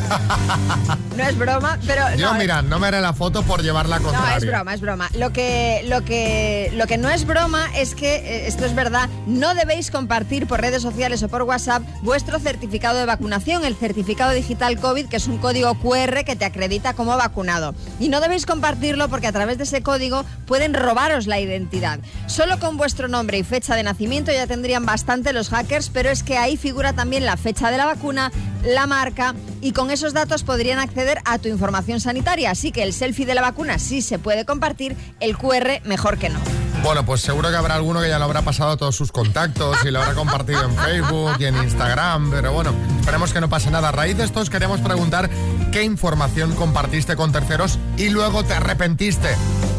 no 1.16 1.22
es 1.24 1.36
broma, 1.36 1.78
pero... 1.86 2.02
Yo, 2.16 2.32
no, 2.32 2.38
mira, 2.38 2.62
no 2.62 2.78
me 2.78 2.86
haré 2.86 3.00
la 3.00 3.12
foto 3.12 3.42
por 3.42 3.62
llevarla 3.62 3.98
No, 3.98 4.06
contraria. 4.06 4.36
es 4.36 4.46
broma, 4.46 4.74
es 4.74 4.80
broma. 4.80 5.10
Lo 5.14 5.32
que, 5.32 5.84
lo 5.88 6.04
que, 6.04 6.70
lo 6.74 6.86
que 6.86 6.96
no 6.98 7.08
es 7.10 7.26
broma 7.26 7.66
es 7.76 7.94
que, 7.94 8.16
eh, 8.16 8.46
esto 8.46 8.64
es 8.64 8.74
verdad, 8.74 9.08
no 9.26 9.54
debéis 9.54 9.90
compartir 9.90 10.46
por 10.46 10.60
redes 10.60 10.82
sociales 10.82 11.22
o 11.22 11.28
por 11.28 11.42
WhatsApp 11.42 11.82
vuestro 12.02 12.38
certificado 12.38 12.98
de 12.98 13.06
vacunación, 13.06 13.64
el 13.64 13.74
certificado 13.74 14.32
digital 14.32 14.78
COVID, 14.78 15.06
que 15.06 15.16
es 15.16 15.26
un 15.26 15.38
código 15.38 15.74
QR 15.80 16.24
que 16.24 16.36
te 16.36 16.44
acredita 16.44 16.94
como 16.94 17.16
vacunado. 17.16 17.74
Y 17.98 18.08
no 18.08 18.20
debéis 18.20 18.46
compartirlo 18.46 19.08
porque 19.08 19.26
a 19.26 19.32
través 19.32 19.58
de 19.58 19.63
ese 19.64 19.82
código 19.82 20.24
pueden 20.46 20.72
robaros 20.72 21.26
la 21.26 21.40
identidad. 21.40 21.98
Solo 22.26 22.58
con 22.58 22.76
vuestro 22.76 23.08
nombre 23.08 23.38
y 23.38 23.42
fecha 23.42 23.74
de 23.74 23.82
nacimiento 23.82 24.32
ya 24.32 24.46
tendrían 24.46 24.86
bastante 24.86 25.32
los 25.32 25.48
hackers, 25.48 25.90
pero 25.90 26.10
es 26.10 26.22
que 26.22 26.38
ahí 26.38 26.56
figura 26.56 26.92
también 26.92 27.26
la 27.26 27.36
fecha 27.36 27.70
de 27.70 27.76
la 27.76 27.86
vacuna, 27.86 28.30
la 28.64 28.86
marca 28.86 29.34
y 29.60 29.72
con 29.72 29.90
esos 29.90 30.14
datos 30.14 30.44
podrían 30.44 30.78
acceder 30.78 31.18
a 31.24 31.38
tu 31.38 31.48
información 31.48 32.00
sanitaria. 32.00 32.50
Así 32.50 32.72
que 32.72 32.82
el 32.82 32.92
selfie 32.92 33.26
de 33.26 33.34
la 33.34 33.42
vacuna 33.42 33.78
sí 33.78 34.02
se 34.02 34.18
puede 34.18 34.44
compartir, 34.44 34.96
el 35.20 35.36
QR 35.36 35.80
mejor 35.84 36.18
que 36.18 36.28
no. 36.28 36.63
Bueno, 36.84 37.06
pues 37.06 37.22
seguro 37.22 37.48
que 37.48 37.56
habrá 37.56 37.76
alguno 37.76 38.02
que 38.02 38.10
ya 38.10 38.18
lo 38.18 38.26
habrá 38.26 38.42
pasado 38.42 38.72
a 38.72 38.76
todos 38.76 38.94
sus 38.94 39.10
contactos 39.10 39.78
y 39.86 39.90
lo 39.90 40.02
habrá 40.02 40.12
compartido 40.12 40.64
en 40.64 40.76
Facebook 40.76 41.32
y 41.38 41.46
en 41.46 41.56
Instagram, 41.56 42.30
pero 42.30 42.52
bueno, 42.52 42.74
esperemos 43.00 43.32
que 43.32 43.40
no 43.40 43.48
pase 43.48 43.70
nada. 43.70 43.88
A 43.88 43.92
raíz 43.92 44.18
de 44.18 44.24
esto 44.24 44.40
os 44.40 44.50
queremos 44.50 44.80
preguntar 44.80 45.30
qué 45.72 45.82
información 45.82 46.54
compartiste 46.54 47.16
con 47.16 47.32
terceros 47.32 47.78
y 47.96 48.10
luego 48.10 48.44
te 48.44 48.52
arrepentiste. 48.52 49.34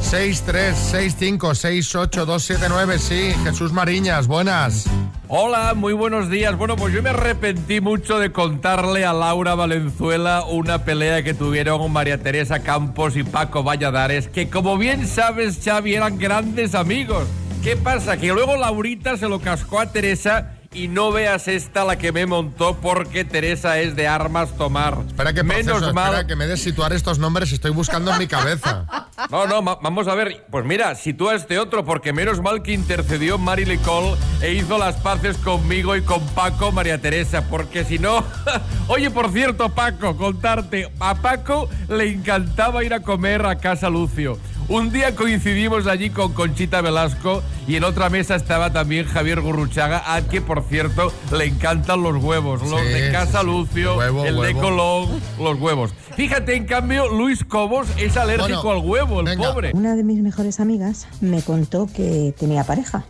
636568279, 0.05 2.97
sí, 2.99 3.33
Jesús 3.43 3.73
Mariñas, 3.73 4.27
buenas. 4.27 4.85
Hola, 5.27 5.73
muy 5.73 5.93
buenos 5.93 6.29
días. 6.29 6.55
Bueno, 6.55 6.75
pues 6.75 6.93
yo 6.93 7.01
me 7.01 7.09
arrepentí 7.09 7.81
mucho 7.81 8.19
de 8.19 8.31
contarle 8.31 9.03
a 9.03 9.13
Laura 9.13 9.55
Valenzuela 9.55 10.45
una 10.45 10.85
pelea 10.85 11.23
que 11.23 11.33
tuvieron 11.33 11.91
María 11.91 12.19
Teresa 12.19 12.59
Campos 12.59 13.17
y 13.17 13.23
Paco 13.23 13.63
Valladares, 13.63 14.27
que 14.27 14.47
como 14.49 14.77
bien 14.77 15.07
sabes, 15.07 15.59
Xavi, 15.63 15.95
eran 15.95 16.19
grandes 16.19 16.75
amigos. 16.75 17.25
¿Qué 17.63 17.75
pasa? 17.75 18.17
Que 18.17 18.27
luego 18.27 18.57
Laurita 18.57 19.17
se 19.17 19.27
lo 19.27 19.39
cascó 19.39 19.79
a 19.79 19.91
Teresa 19.91 20.54
y 20.75 20.87
no 20.89 21.11
veas 21.11 21.47
esta 21.47 21.85
la 21.85 21.97
que 21.97 22.11
me 22.11 22.25
montó 22.25 22.75
porque 22.75 23.23
Teresa 23.23 23.79
es 23.79 23.95
de 23.95 24.07
armas 24.07 24.55
tomar. 24.57 24.97
Espera 25.07 25.33
que 25.33 25.43
Menos 25.43 25.65
proceso, 25.77 25.93
mal. 25.93 26.07
espera 26.07 26.27
que 26.27 26.35
me 26.35 26.47
des 26.47 26.61
situar 26.61 26.91
estos 26.93 27.17
nombres, 27.17 27.51
estoy 27.51 27.71
buscando 27.71 28.11
en 28.11 28.19
mi 28.19 28.27
cabeza. 28.27 28.85
No, 29.31 29.47
no, 29.47 29.63
vamos 29.63 30.09
a 30.09 30.13
ver. 30.13 30.45
Pues 30.51 30.65
mira, 30.65 30.93
sitúa 30.93 31.35
este 31.35 31.57
otro, 31.57 31.85
porque 31.85 32.11
menos 32.11 32.41
mal 32.41 32.61
que 32.61 32.73
intercedió 32.73 33.37
Mari 33.37 33.63
Licol 33.63 34.17
e 34.41 34.53
hizo 34.53 34.77
las 34.77 34.97
paces 34.97 35.37
conmigo 35.37 35.95
y 35.95 36.01
con 36.01 36.19
Paco 36.27 36.73
María 36.73 36.99
Teresa, 36.99 37.47
porque 37.49 37.85
si 37.85 37.97
no. 37.97 38.23
Oye, 38.87 39.09
por 39.09 39.31
cierto, 39.31 39.69
Paco, 39.69 40.17
contarte. 40.17 40.91
A 40.99 41.15
Paco 41.15 41.69
le 41.87 42.11
encantaba 42.11 42.83
ir 42.83 42.93
a 42.93 42.99
comer 42.99 43.45
a 43.45 43.55
casa 43.57 43.89
Lucio. 43.89 44.37
Un 44.67 44.91
día 44.91 45.13
coincidimos 45.15 45.85
allí 45.85 46.09
con 46.09 46.33
Conchita 46.33 46.81
Velasco 46.81 47.43
y 47.67 47.75
en 47.75 47.83
otra 47.83 48.09
mesa 48.09 48.35
estaba 48.35 48.73
también 48.73 49.05
Javier 49.05 49.41
Gurruchaga, 49.41 49.99
al 49.99 50.25
que 50.27 50.41
por 50.41 50.63
cierto 50.63 51.11
le 51.37 51.45
encantan 51.45 52.01
los 52.01 52.21
huevos, 52.23 52.63
los 52.67 52.81
Sí, 52.81 52.87
de 52.87 53.11
Casa 53.11 53.41
sí, 53.41 53.45
sí. 53.45 53.51
Lucio, 53.51 53.95
Huevo, 53.97 54.25
el 54.25 54.33
de 54.35 54.39
huevo. 54.41 54.61
Colón, 54.61 55.21
los 55.39 55.59
huevos. 55.59 55.91
Fíjate, 56.15 56.55
en 56.55 56.65
cambio, 56.65 57.09
Luis 57.09 57.43
Cobos 57.43 57.87
es 57.97 58.17
alérgico 58.17 58.63
Bueno, 58.63 58.79
al 58.81 58.85
huevo, 58.89 59.19
el 59.19 59.25
venga. 59.27 59.53
pobre. 59.53 59.71
Una 59.75 59.95
de 59.95 60.03
mis 60.03 60.19
mejores 60.23 60.59
amigas 60.59 61.07
me 61.21 61.43
contó 61.43 61.87
que 61.95 62.33
tenía 62.39 62.63
pareja 62.63 63.03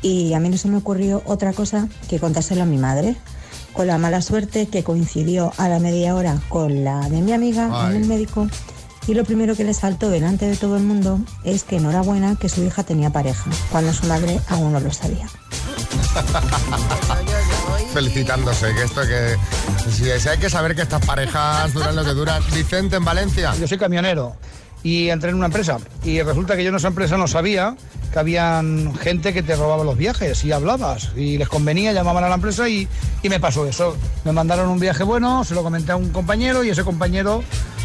y 0.00 0.32
a 0.32 0.40
mí 0.40 0.48
no 0.48 0.56
se 0.56 0.68
me 0.68 0.78
ocurrió 0.78 1.22
otra 1.26 1.52
cosa 1.52 1.88
que 2.08 2.18
contárselo 2.18 2.62
a 2.62 2.66
mi 2.66 2.78
madre. 2.78 3.16
Con 3.74 3.86
la 3.86 3.98
mala 3.98 4.22
suerte 4.22 4.66
que 4.66 4.82
coincidió 4.82 5.52
a 5.58 5.68
la 5.68 5.78
media 5.78 6.14
hora 6.14 6.38
con 6.48 6.84
la 6.84 7.00
de 7.10 7.20
mi 7.20 7.32
amiga 7.32 7.68
Ay. 7.70 7.94
en 7.96 8.02
el 8.02 8.08
médico 8.08 8.48
y 9.10 9.14
lo 9.14 9.24
primero 9.24 9.56
que 9.56 9.64
le 9.64 9.74
saltó 9.74 10.08
delante 10.08 10.46
de 10.46 10.56
todo 10.56 10.76
el 10.76 10.84
mundo 10.84 11.18
es 11.42 11.64
que 11.64 11.78
enhorabuena 11.78 12.36
que 12.36 12.48
su 12.48 12.62
hija 12.62 12.84
tenía 12.84 13.10
pareja, 13.10 13.50
cuando 13.72 13.92
su 13.92 14.06
madre 14.06 14.38
aún 14.48 14.72
no 14.72 14.78
lo 14.78 14.92
sabía. 14.92 15.26
Felicitándose, 17.92 18.72
que 18.72 18.84
esto 18.84 19.00
que... 19.00 19.36
Si, 19.90 20.04
si 20.20 20.28
hay 20.28 20.38
que 20.38 20.48
saber 20.48 20.76
que 20.76 20.82
estas 20.82 21.04
parejas 21.04 21.72
duran 21.72 21.96
lo 21.96 22.04
que 22.04 22.10
duran. 22.10 22.40
Vicente, 22.54 22.94
en 22.96 23.04
Valencia. 23.04 23.52
Yo 23.58 23.66
soy 23.66 23.78
camionero 23.78 24.36
y 24.84 25.08
entré 25.08 25.30
en 25.30 25.36
una 25.36 25.46
empresa. 25.46 25.78
Y 26.04 26.22
resulta 26.22 26.54
que 26.54 26.62
yo 26.62 26.68
en 26.68 26.76
esa 26.76 26.88
empresa 26.88 27.16
no 27.16 27.26
sabía 27.26 27.74
que 28.12 28.18
habían 28.20 28.94
gente 28.94 29.32
que 29.32 29.42
te 29.42 29.56
robaba 29.56 29.82
los 29.82 29.96
viajes 29.96 30.44
y 30.44 30.52
hablabas. 30.52 31.10
Y 31.16 31.36
les 31.36 31.48
convenía, 31.48 31.92
llamaban 31.92 32.22
a 32.22 32.28
la 32.28 32.36
empresa 32.36 32.68
y, 32.68 32.86
y 33.24 33.28
me 33.28 33.40
pasó 33.40 33.66
eso. 33.66 33.96
Me 34.24 34.30
mandaron 34.30 34.68
un 34.68 34.78
viaje 34.78 35.02
bueno, 35.02 35.42
se 35.42 35.56
lo 35.56 35.64
comenté 35.64 35.90
a 35.90 35.96
un 35.96 36.10
compañero 36.10 36.62
y 36.62 36.70
ese 36.70 36.84
compañero 36.84 37.42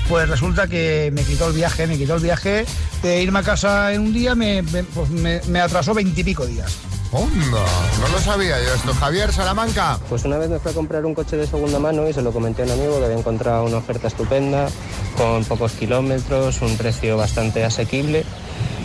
pues 0.09 0.29
resulta 0.29 0.67
que 0.67 1.09
me 1.13 1.23
quitó 1.23 1.47
el 1.47 1.53
viaje, 1.53 1.87
me 1.87 1.97
quitó 1.97 2.15
el 2.15 2.21
viaje 2.23 2.65
de 3.01 3.21
irme 3.23 3.39
a 3.39 3.43
casa 3.43 3.91
en 3.93 4.01
un 4.01 4.13
día, 4.13 4.35
me, 4.35 4.61
me- 4.61 4.83
pues 4.83 5.09
me, 5.09 5.41
me 5.47 5.59
atrasó 5.61 5.93
veintipico 5.93 6.45
días. 6.45 6.75
Onda, 7.11 7.63
no 8.01 8.07
lo 8.11 8.19
sabía 8.19 8.61
yo 8.61 8.73
esto. 8.73 8.93
Javier 8.93 9.31
Salamanca. 9.31 9.97
Pues 10.09 10.25
una 10.25 10.37
vez 10.37 10.49
me 10.49 10.59
fui 10.59 10.71
a 10.71 10.75
comprar 10.75 11.05
un 11.05 11.13
coche 11.15 11.37
de 11.37 11.47
segunda 11.47 11.79
mano 11.79 12.09
y 12.09 12.13
se 12.13 12.21
lo 12.21 12.33
comenté 12.33 12.63
a 12.63 12.65
un 12.65 12.71
amigo 12.71 12.99
que 12.99 13.05
había 13.05 13.17
encontrado 13.17 13.63
una 13.63 13.77
oferta 13.77 14.07
estupenda, 14.07 14.67
con 15.15 15.45
pocos 15.45 15.71
kilómetros, 15.73 16.61
un 16.61 16.75
precio 16.77 17.15
bastante 17.15 17.63
asequible. 17.63 18.25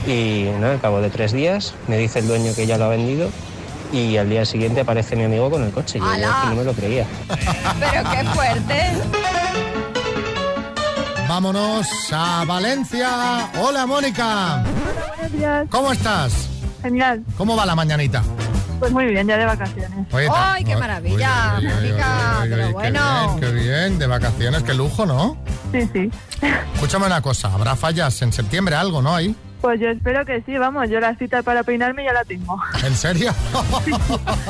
Y 0.06 0.44
nada, 0.60 0.74
al 0.74 0.80
cabo 0.80 1.00
de 1.00 1.10
tres 1.10 1.32
días 1.32 1.74
me 1.88 1.98
dice 1.98 2.20
el 2.20 2.28
dueño 2.28 2.54
que 2.54 2.66
ya 2.66 2.78
lo 2.78 2.84
ha 2.84 2.88
vendido 2.88 3.30
y 3.92 4.16
al 4.16 4.30
día 4.30 4.44
siguiente 4.44 4.80
aparece 4.82 5.16
mi 5.16 5.24
amigo 5.24 5.50
con 5.50 5.64
el 5.64 5.72
coche. 5.72 5.98
Yo 5.98 6.04
no 6.50 6.54
me 6.54 6.62
lo 6.64 6.72
creía. 6.72 7.06
Pero 7.28 8.10
qué 8.10 8.24
fuerte. 8.32 9.69
Vámonos 11.30 11.86
a 12.12 12.44
Valencia. 12.44 13.48
Hola, 13.60 13.86
Mónica. 13.86 14.64
Buenos 15.16 15.32
días. 15.32 15.66
¿Cómo 15.70 15.92
estás? 15.92 16.48
Genial. 16.82 17.22
¿Cómo 17.36 17.54
va 17.54 17.64
la 17.64 17.76
mañanita? 17.76 18.20
Pues 18.80 18.90
muy 18.90 19.06
bien, 19.06 19.28
ya 19.28 19.36
de 19.36 19.44
vacaciones. 19.44 20.12
Oye, 20.12 20.26
¡Ay, 20.34 20.64
qué 20.64 20.74
maravilla, 20.74 21.54
uy, 21.60 21.66
uy, 21.66 21.72
uy, 21.72 21.74
Mónica! 21.92 22.38
uy, 22.42 22.42
uy, 22.42 22.50
Pero 22.50 22.66
qué 22.66 22.72
bueno. 22.72 23.36
bien, 23.36 23.40
Qué 23.40 23.52
bien, 23.52 23.98
de 24.00 24.06
vacaciones, 24.08 24.62
qué 24.64 24.74
lujo, 24.74 25.06
¿no? 25.06 25.36
Sí, 25.70 25.88
sí. 25.92 26.10
Escúchame 26.74 27.06
una 27.06 27.22
cosa, 27.22 27.54
habrá 27.54 27.76
fallas 27.76 28.20
en 28.22 28.32
septiembre, 28.32 28.74
algo, 28.74 29.00
¿no? 29.00 29.14
Ahí. 29.14 29.32
Pues 29.60 29.78
yo 29.78 29.88
espero 29.88 30.26
que 30.26 30.42
sí, 30.42 30.58
vamos, 30.58 30.90
yo 30.90 30.98
la 30.98 31.14
cita 31.14 31.44
para 31.44 31.62
peinarme 31.62 32.02
ya 32.02 32.12
la 32.12 32.24
tengo. 32.24 32.60
¿En 32.84 32.96
serio? 32.96 33.32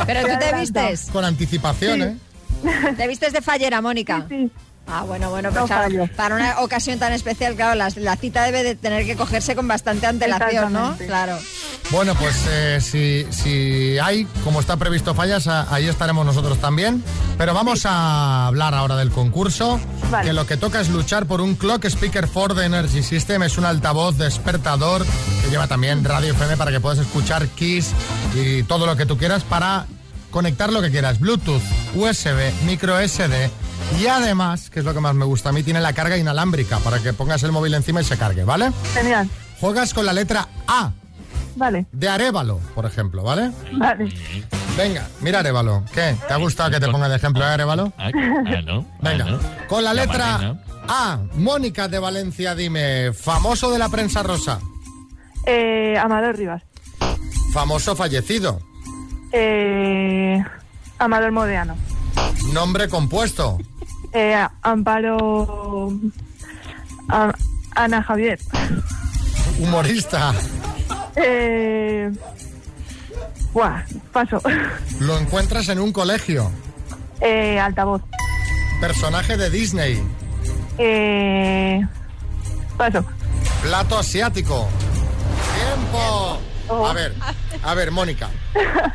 Pero 0.07 0.21
tú 0.23 0.39
te 0.39 0.57
vistes. 0.59 1.11
Con 1.13 1.27
anticipación, 1.27 2.03
¿eh? 2.03 2.17
¿Te 2.97 3.07
vistes 3.07 3.35
de 3.35 3.43
fallera, 3.43 3.83
Mónica? 3.83 4.25
Sí, 4.31 4.51
Ah, 4.93 5.03
bueno, 5.07 5.31
bueno, 5.31 5.51
No 5.51 5.61
pues 5.61 5.71
claro, 5.71 6.09
para 6.17 6.35
una 6.35 6.61
ocasión 6.61 6.99
tan 6.99 7.13
especial, 7.13 7.55
claro, 7.55 7.75
la, 7.77 7.91
la 7.97 8.17
cita 8.17 8.43
debe 8.45 8.63
de 8.63 8.75
tener 8.75 9.07
que 9.07 9.17
cogerse 9.17 9.55
con 9.55 9.69
bastante 9.69 10.07
antelación, 10.07 10.73
¿no? 10.73 10.97
Claro. 10.97 11.39
Bueno, 11.91 12.15
pues 12.15 12.37
eh, 12.49 12.79
si, 12.81 13.27
si 13.31 13.99
hay, 13.99 14.25
como 14.45 14.61
está 14.61 14.77
previsto 14.77 15.15
fallas, 15.15 15.47
a- 15.47 15.73
ahí 15.73 15.87
estaremos 15.87 16.25
nosotros 16.27 16.59
también. 16.61 17.03
Pero 17.39 17.55
vamos 17.55 17.87
a 17.87 18.47
hablar 18.49 18.75
ahora 18.75 18.97
del 18.97 19.11
concurso, 19.11 19.81
Vale. 20.11 20.27
que 20.29 20.33
lo 20.33 20.47
que 20.47 20.57
toca 20.57 20.81
es 20.81 20.89
luchar 20.89 21.27
por 21.27 21.41
un 21.41 21.55
Clock 21.55 21.85
Speaker 21.87 22.27
Ford 22.29 22.59
Energy 22.59 23.03
System. 23.03 23.43
Es 23.45 23.59
un 23.59 23.65
altavoz 23.65 24.17
despertador 24.19 25.05
que 25.43 25.51
lleva 25.51 25.67
también 25.69 26.05
radio 26.05 26.33
FM 26.33 26.57
para 26.57 26.71
que 26.71 26.81
puedas 26.81 26.99
escuchar 26.99 27.47
Kiss 27.49 27.93
y 28.35 28.63
todo 28.65 28.87
lo 28.87 28.97
que 28.97 29.07
tú 29.07 29.17
quieras 29.17 29.43
para 29.45 29.87
conectar 30.31 30.73
lo 30.73 30.83
que 30.83 30.91
quieras. 30.91 31.19
Bluetooth, 31.19 31.63
USB, 31.95 32.53
micro 32.67 32.99
SD. 33.01 33.51
Y 33.99 34.07
además, 34.07 34.71
que 34.71 34.79
es 34.81 34.85
lo 34.85 34.95
que 34.95 35.01
más 35.01 35.15
me 35.15 35.25
gusta 35.25 35.51
a 35.51 35.53
mí, 35.53 35.63
tiene 35.63 35.81
la 35.81 35.93
carga 35.93 36.17
inalámbrica 36.17 36.79
para 36.79 36.99
que 37.01 37.13
pongas 37.13 37.43
el 37.43 37.53
móvil 37.53 37.75
encima 37.75 38.01
y 38.01 38.05
se 38.05 38.17
cargue, 38.17 38.45
¿vale? 38.45 38.71
Genial. 38.95 39.29
Juegas 39.61 39.93
con 39.93 40.07
la 40.07 40.13
letra 40.15 40.49
A 40.67 40.93
Vale, 41.57 41.85
de 41.93 42.09
Arevalo, 42.09 42.59
por 42.75 42.87
ejemplo, 42.87 43.23
¿vale? 43.23 43.51
vale. 43.73 44.09
Venga, 44.77 45.07
mira 45.21 45.41
Arevalo. 45.41 45.85
¿Qué? 45.93 46.17
¿Te 46.27 46.33
ha 46.33 46.37
gustado 46.37 46.71
que 46.71 46.81
te 46.81 46.89
ponga 46.89 47.09
de 47.09 47.17
ejemplo 47.17 47.45
de 47.45 47.51
Arevalo? 47.51 47.93
Ah, 47.99 48.11
ah, 48.15 48.63
no. 48.65 48.87
Venga, 49.03 49.27
Ah, 49.29 49.67
con 49.69 49.85
la 49.85 49.93
letra. 49.93 50.57
A, 50.89 51.19
Mónica 51.35 51.89
de 51.89 51.99
Valencia, 51.99 52.55
dime, 52.55 53.13
famoso 53.13 53.71
de 53.71 53.79
la 53.79 53.89
prensa 53.91 54.23
rosa, 54.23 54.61
Eh, 55.47 55.97
Amador 56.03 56.37
Rivas. 56.37 56.63
famoso 57.53 57.95
fallecido, 57.95 58.61
Eh, 59.33 60.43
Amador 60.99 61.33
Modeano. 61.33 61.77
nombre 62.53 62.89
compuesto, 62.89 63.59
Eh, 64.13 64.47
Amparo... 64.63 65.93
A- 67.09 67.35
Ana 67.75 68.03
Javier. 68.03 68.39
humorista, 69.59 70.33
Eh, 71.17 72.11
buah, 73.53 73.83
paso. 74.13 74.41
lo 75.01 75.19
encuentras 75.19 75.69
en 75.69 75.79
un 75.81 75.93
colegio, 75.93 76.51
Eh, 77.21 77.59
altavoz. 77.61 78.03
personaje 78.81 79.37
de 79.37 79.51
Disney, 79.51 80.03
Eh, 80.79 81.85
paso. 82.77 83.05
plato 83.63 83.99
asiático. 83.99 84.69
¡Tiempo! 85.55 86.39
Oh. 86.69 86.87
A 86.87 86.93
ver, 86.93 87.15
a 87.63 87.75
ver, 87.75 87.91
Mónica. 87.91 88.29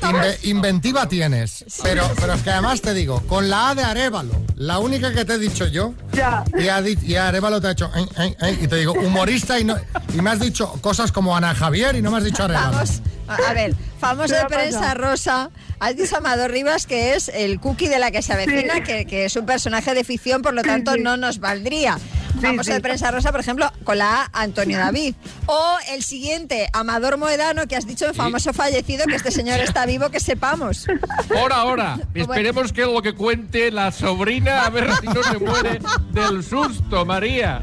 Inve- 0.00 0.38
inventiva 0.44 1.06
tienes, 1.08 1.64
pero, 1.82 2.10
pero 2.18 2.32
es 2.32 2.42
que 2.42 2.50
además 2.50 2.80
te 2.80 2.94
digo, 2.94 3.20
con 3.26 3.50
la 3.50 3.70
A 3.70 3.74
de 3.74 3.82
Arevalo, 3.84 4.32
la 4.56 4.78
única 4.78 5.12
que 5.12 5.24
te 5.26 5.34
he 5.34 5.38
dicho 5.38 5.66
yo, 5.66 5.92
Ya. 6.12 6.42
y, 6.58 7.12
y 7.12 7.16
Arevalo 7.16 7.60
te 7.60 7.66
ha 7.68 7.70
hecho, 7.72 7.90
"Ay, 7.92 8.06
ay, 8.16 8.36
ay", 8.40 8.58
y 8.62 8.66
te 8.66 8.76
digo, 8.76 8.94
humorista, 8.94 9.58
y, 9.58 9.64
no, 9.64 9.76
y 10.14 10.22
me 10.22 10.30
has 10.30 10.40
dicho 10.40 10.72
cosas 10.80 11.12
como 11.12 11.36
Ana 11.36 11.54
Javier 11.54 11.96
y 11.96 12.02
no 12.02 12.10
me 12.10 12.16
has 12.18 12.24
dicho 12.24 12.44
Arevalo. 12.44 12.72
Vamos, 12.72 13.02
a 13.46 13.52
ver, 13.52 13.74
famoso 14.00 14.34
¿Qué 14.34 14.40
de 14.40 14.46
prensa 14.46 14.94
rosa. 14.94 15.50
Has 15.80 15.96
dicho 15.96 16.16
Amador 16.16 16.50
Rivas 16.50 16.86
que 16.86 17.14
es 17.14 17.28
el 17.28 17.60
cookie 17.60 17.88
de 17.88 17.98
la 17.98 18.10
que 18.10 18.22
se 18.22 18.32
avecina, 18.32 18.76
Sí. 18.76 18.82
que, 18.82 19.04
que 19.06 19.26
es 19.26 19.36
un 19.36 19.44
personaje 19.46 19.92
de 19.94 20.02
ficción, 20.02 20.40
por 20.42 20.54
lo 20.54 20.62
tanto 20.62 20.94
sí. 20.94 21.00
no 21.00 21.16
nos 21.18 21.38
valdría. 21.38 21.98
Sí, 22.38 22.46
Famoso 22.46 22.64
sí. 22.68 22.72
de 22.72 22.80
prensa 22.80 23.10
rosa, 23.10 23.30
por 23.32 23.40
ejemplo, 23.40 23.70
con 23.84 23.98
la 23.98 24.22
A, 24.22 24.30
Antonio 24.42 24.78
David. 24.78 25.14
O 25.46 25.76
el 25.90 26.02
siguiente, 26.02 26.68
Amador 26.72 27.16
Moedano, 27.18 27.66
que 27.66 27.76
has 27.76 27.86
dicho 27.86 28.06
el 28.06 28.14
famoso 28.14 28.52
fallecido, 28.52 29.06
que 29.06 29.16
este 29.16 29.30
señor 29.30 29.60
está 29.60 29.86
vivo, 29.86 30.10
que 30.10 30.20
sepamos. 30.20 30.86
Por 31.28 31.52
ahora, 31.52 31.98
esperemos 32.14 32.72
que 32.72 32.82
lo 32.82 33.02
que 33.02 33.14
cuente 33.14 33.70
la 33.70 33.90
sobrina, 33.92 34.64
a 34.64 34.70
ver 34.70 34.88
si 35.00 35.06
no 35.06 35.22
se 35.22 35.38
muere 35.44 35.80
del 36.12 36.44
susto, 36.44 37.04
María. 37.04 37.60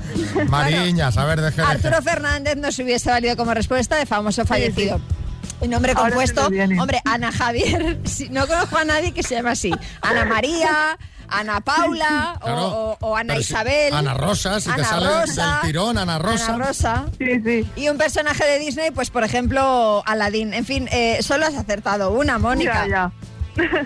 Mariñas, 0.50 1.18
a 1.18 1.26
ver, 1.26 1.42
deje 1.42 1.62
de- 1.62 1.68
Arturo 1.68 2.02
Fernández 2.02 2.56
nos 2.58 2.78
hubiese 2.80 3.10
valido 3.10 3.36
como 3.38 3.54
respuesta 3.54 3.96
de 3.98 4.06
famoso 4.06 4.46
fallecido. 4.46 5.00
El 5.62 5.70
nombre 5.70 5.94
Ahora 5.96 6.10
compuesto, 6.10 6.48
hombre, 6.80 7.02
Ana 7.06 7.32
Javier, 7.32 8.00
si- 8.04 8.28
no 8.30 8.46
conozco 8.46 8.78
a 8.78 8.84
nadie 8.84 9.14
que 9.14 9.24
se 9.24 9.36
llame 9.36 9.52
así. 9.52 9.72
Ana 10.02 10.26
María, 10.26 10.98
Ana 11.30 11.62
Paula 11.62 12.36
o- 12.36 12.40
Claro, 12.46 12.68
o, 12.68 12.98
o 13.02 13.16
Ana 13.16 13.34
pero 13.36 13.44
si- 13.44 13.54
Isabel. 13.54 13.94
Ana 13.94 14.14
Rosa, 14.14 14.60
si 14.60 14.68
te 14.70 14.74
Ana 14.74 14.84
sale 14.86 15.08
Rosa, 15.22 15.52
del 15.62 15.62
tirón, 15.72 15.98
Ana 15.98 16.20
Rosa. 16.20 16.54
Ana 16.56 16.66
Rosa. 16.66 17.06
Sí, 17.18 17.42
sí. 17.44 17.70
Y 17.76 17.90
un 17.90 17.98
personaje 17.98 18.44
de 18.46 18.60
Disney, 18.60 18.92
pues 18.92 19.10
por 19.10 19.24
ejemplo, 19.24 20.04
Aladdin. 20.06 20.54
En 20.54 20.66
fin, 20.66 20.88
eh, 20.92 21.18
solo 21.22 21.46
has 21.46 21.56
acertado 21.56 22.12
una, 22.12 22.38
Mónica. 22.38 22.88
Ya, 22.88 23.12
ya. 23.58 23.64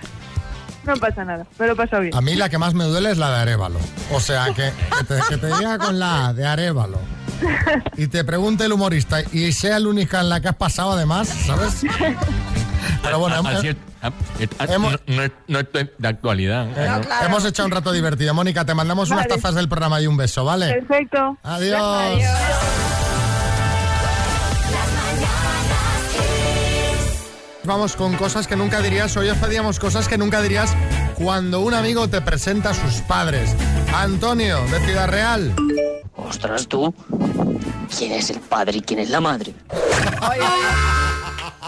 no 0.86 0.96
pasa 0.98 1.24
nada, 1.26 1.46
he 1.60 1.76
pasado 1.76 2.02
bien. 2.04 2.16
A 2.16 2.22
mí 2.22 2.36
la 2.36 2.50
que 2.50 2.58
más 2.58 2.74
me 2.74 2.84
duele 2.86 3.12
es 3.12 3.18
la 3.18 3.30
de 3.32 3.42
Arevalo. 3.42 3.80
O 4.12 4.20
sea, 4.20 4.46
que, 4.54 4.72
que 4.98 5.04
te, 5.06 5.20
que 5.30 5.38
te 5.38 5.48
diga 5.48 5.78
con 5.78 6.00
la 6.00 6.28
A 6.28 6.34
de 6.34 6.46
Arevalo. 6.48 7.00
Y 7.96 8.08
te 8.08 8.24
pregunte 8.26 8.66
el 8.66 8.74
humorista 8.74 9.22
y 9.32 9.54
sea 9.54 9.80
la 9.80 9.88
única 9.88 10.20
en 10.20 10.28
la 10.30 10.42
que 10.42 10.50
has 10.50 10.56
pasado 10.56 10.92
además, 10.94 11.30
¿sabes? 11.46 11.84
Pero 13.02 13.20
bueno, 13.20 13.36
eh, 13.38 13.76
hemos- 14.70 15.00
no, 15.08 15.22
no 15.48 15.60
es- 15.60 15.68
de 15.98 16.08
actualidad. 16.08 16.68
eh, 16.78 16.88
No, 16.90 17.02
claro. 17.02 17.26
hemos 17.28 17.46
echado 17.46 17.68
un 17.68 17.72
rato 17.74 17.92
divertido. 17.92 18.34
Mónica, 18.34 18.66
te 18.66 18.74
mandamos 18.74 19.10
unas 19.10 19.28
tazas 19.28 19.56
del 19.56 19.68
programa 19.70 20.02
y 20.02 20.08
un 20.08 20.18
beso, 20.18 20.46
¿vale? 20.46 20.74
Perfecto. 20.74 21.38
Adiós. 21.44 21.82
Adiós. 21.82 22.30
Vamos 27.64 27.96
con 27.96 28.16
cosas 28.16 28.48
que 28.48 28.56
nunca 28.56 28.82
dirías. 28.82 29.16
Hoy 29.18 29.30
os 29.30 29.38
pedíamos 29.38 29.80
cosas 29.80 30.08
que 30.08 30.18
nunca 30.18 30.42
dirías 30.42 30.74
cuando 31.16 31.60
un 31.60 31.74
amigo 31.74 32.08
te 32.08 32.22
presenta 32.22 32.72
a 32.72 32.74
sus 32.74 33.02
padres. 33.02 33.56
Antonio, 33.94 34.64
de 34.72 34.80
Ciudad 34.86 35.08
Real. 35.10 35.54
Ostras, 36.16 36.68
tú. 36.68 36.94
¿Quién 37.96 38.14
es 38.14 38.30
el 38.30 38.40
padre 38.40 38.78
y 38.78 38.82
quién 38.82 39.00
es 39.00 39.10
la 39.10 39.20
madre? 39.22 39.54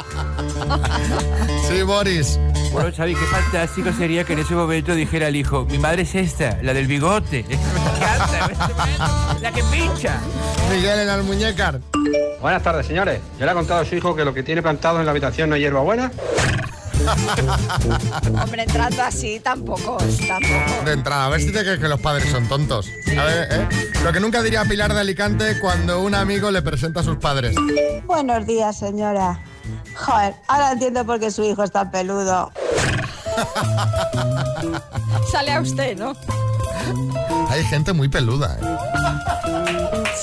Sí, 1.68 1.84
Boris. 1.84 2.40
Bueno, 2.74 2.92
Xavi, 2.96 3.16
qué 3.16 3.26
fantástico 3.26 3.92
sería 3.94 4.24
que 4.24 4.34
en 4.34 4.40
ese 4.40 4.54
momento 4.54 4.94
dijera 4.94 5.28
el 5.30 5.36
hijo, 5.36 5.66
mi 5.66 5.78
madre 5.78 6.02
es 6.02 6.16
esta, 6.16 6.58
la 6.62 6.74
del 6.74 6.88
bigote. 6.88 7.46
Me 7.50 7.56
encanta, 7.56 9.38
la 9.42 9.52
que 9.52 9.64
pincha. 9.64 10.20
Miguel 10.70 11.00
en 11.00 11.10
Almuñécar. 11.10 11.80
Buenas 12.42 12.64
tardes, 12.64 12.88
señores. 12.88 13.22
¿Ya 13.40 13.46
le 13.46 13.52
ha 13.52 13.54
contado 13.54 13.82
a 13.82 13.86
su 13.86 13.96
hijo 13.96 14.16
que 14.16 14.26
lo 14.26 14.34
que 14.34 14.44
tiene 14.44 14.62
plantado 14.62 15.00
en 15.00 15.06
la 15.06 15.12
habitación 15.12 15.50
no 15.50 15.56
es 15.56 15.62
hierbabuena? 15.62 16.12
Hombre, 18.44 18.64
entrando 18.64 19.02
así 19.02 19.40
tampoco, 19.40 19.98
tampoco. 20.28 20.86
De 20.86 20.92
entrada, 20.94 21.26
a 21.26 21.30
ver 21.30 21.42
si 21.42 21.52
te 21.52 21.62
crees 21.62 21.80
que 21.80 21.88
los 21.88 22.00
padres 22.00 22.30
son 22.30 22.48
tontos. 22.48 22.90
A 23.18 23.24
ver, 23.24 23.48
¿eh? 23.52 23.68
Lo 24.04 24.12
que 24.12 24.20
nunca 24.20 24.42
diría 24.42 24.66
Pilar 24.66 24.94
de 24.94 25.00
Alicante 25.00 25.60
cuando 25.60 26.02
un 26.02 26.16
amigo 26.16 26.52
le 26.52 26.62
presenta 26.62 27.00
a 27.00 27.04
sus 27.04 27.18
padres. 27.18 27.56
Buenos 28.06 28.46
días, 28.46 28.78
señora. 28.78 29.40
Joder, 29.96 30.36
ahora 30.48 30.72
entiendo 30.72 31.06
por 31.06 31.20
qué 31.20 31.32
su 31.32 31.44
hijo 31.44 31.64
es 31.64 31.72
tan 31.72 31.92
peludo. 31.92 32.52
Sale 35.32 35.54
a 35.54 35.62
usted, 35.62 35.98
¿no? 35.98 36.14
Hay 37.52 37.64
gente 37.66 37.94
muy 37.94 38.08
peluda, 38.08 38.58
¿eh? 38.62 38.66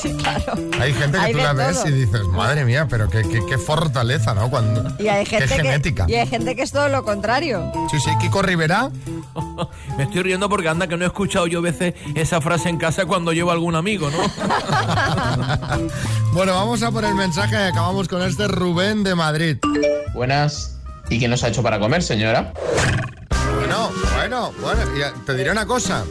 Sí, 0.00 0.12
claro. 0.14 0.54
Hay 0.80 0.92
gente 0.94 1.18
que 1.18 1.24
Hay 1.24 1.32
tú 1.32 1.38
la 1.38 1.52
ves 1.52 1.78
todo. 1.80 1.88
y 1.88 1.92
dices, 1.92 2.22
madre 2.28 2.64
mía, 2.64 2.86
pero 2.88 3.08
qué, 3.10 3.22
qué- 3.22 3.44
qué 3.46 3.58
fortaleza, 3.58 4.32
¿no? 4.34 4.48
Cuando, 4.48 4.82
Y 5.02 5.08
hay 5.08 5.26
gente 5.26 5.46
qué 5.46 5.56
que, 5.56 5.62
genética. 5.62 6.04
y 6.08 6.14
hay 6.14 6.26
gente 6.26 6.54
que 6.54 6.62
es 6.62 6.70
todo 6.72 6.88
lo 6.88 7.04
contrario. 7.04 7.70
Sí, 7.90 7.98
sí, 8.00 8.10
Kiko 8.20 8.42
Rivera. 8.42 8.90
Me 9.98 10.04
estoy 10.04 10.22
riendo 10.22 10.48
porque 10.48 10.68
anda 10.68 10.86
que 10.86 10.96
no 10.96 11.04
he 11.04 11.08
escuchado 11.08 11.46
yo 11.48 11.60
veces 11.60 11.94
esa 12.14 12.40
frase 12.40 12.68
en 12.68 12.78
casa 12.78 13.06
cuando 13.06 13.32
llevo 13.32 13.50
a 13.50 13.54
algún 13.54 13.74
amigo, 13.74 14.08
¿no? 14.10 14.18
Bueno, 16.32 16.54
vamos 16.54 16.82
a 16.82 16.90
por 16.92 17.04
el 17.04 17.14
mensaje 17.14 17.54
y 17.56 17.58
acabamos 17.68 18.06
con 18.06 18.22
este 18.22 18.46
Rubén 18.46 19.02
de 19.02 19.14
Madrid. 19.16 19.56
Buenas. 20.14 20.76
¿Y 21.10 21.18
qué 21.18 21.26
nos 21.26 21.42
ha 21.42 21.48
hecho 21.48 21.62
para 21.62 21.80
comer, 21.80 22.02
señora? 22.02 22.52
Bueno, 23.58 23.90
bueno, 24.14 24.52
bueno, 24.60 24.80
te 25.26 25.34
diré 25.34 25.50
una 25.50 25.66
cosa. 25.66 26.04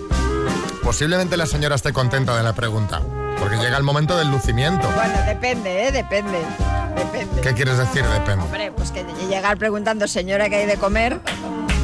Posiblemente 0.88 1.36
la 1.36 1.46
señora 1.46 1.76
esté 1.76 1.92
contenta 1.92 2.38
de 2.38 2.44
la 2.44 2.54
pregunta, 2.54 3.02
porque 3.40 3.58
llega 3.58 3.76
el 3.76 3.84
momento 3.84 4.16
del 4.18 4.32
lucimiento. 4.32 4.90
Bueno, 4.96 5.16
depende, 5.28 5.86
¿eh? 5.86 5.92
Depende. 5.92 6.40
Depende. 6.96 7.42
¿Qué 7.42 7.54
quieres 7.54 7.78
decir? 7.78 8.06
Depende. 8.06 8.46
Hombre, 8.46 8.72
pues 8.72 8.92
que 8.92 9.04
llegar 9.30 9.58
preguntando, 9.58 10.08
señora, 10.08 10.48
¿qué 10.48 10.56
hay 10.56 10.66
de 10.66 10.78
comer? 10.78 11.20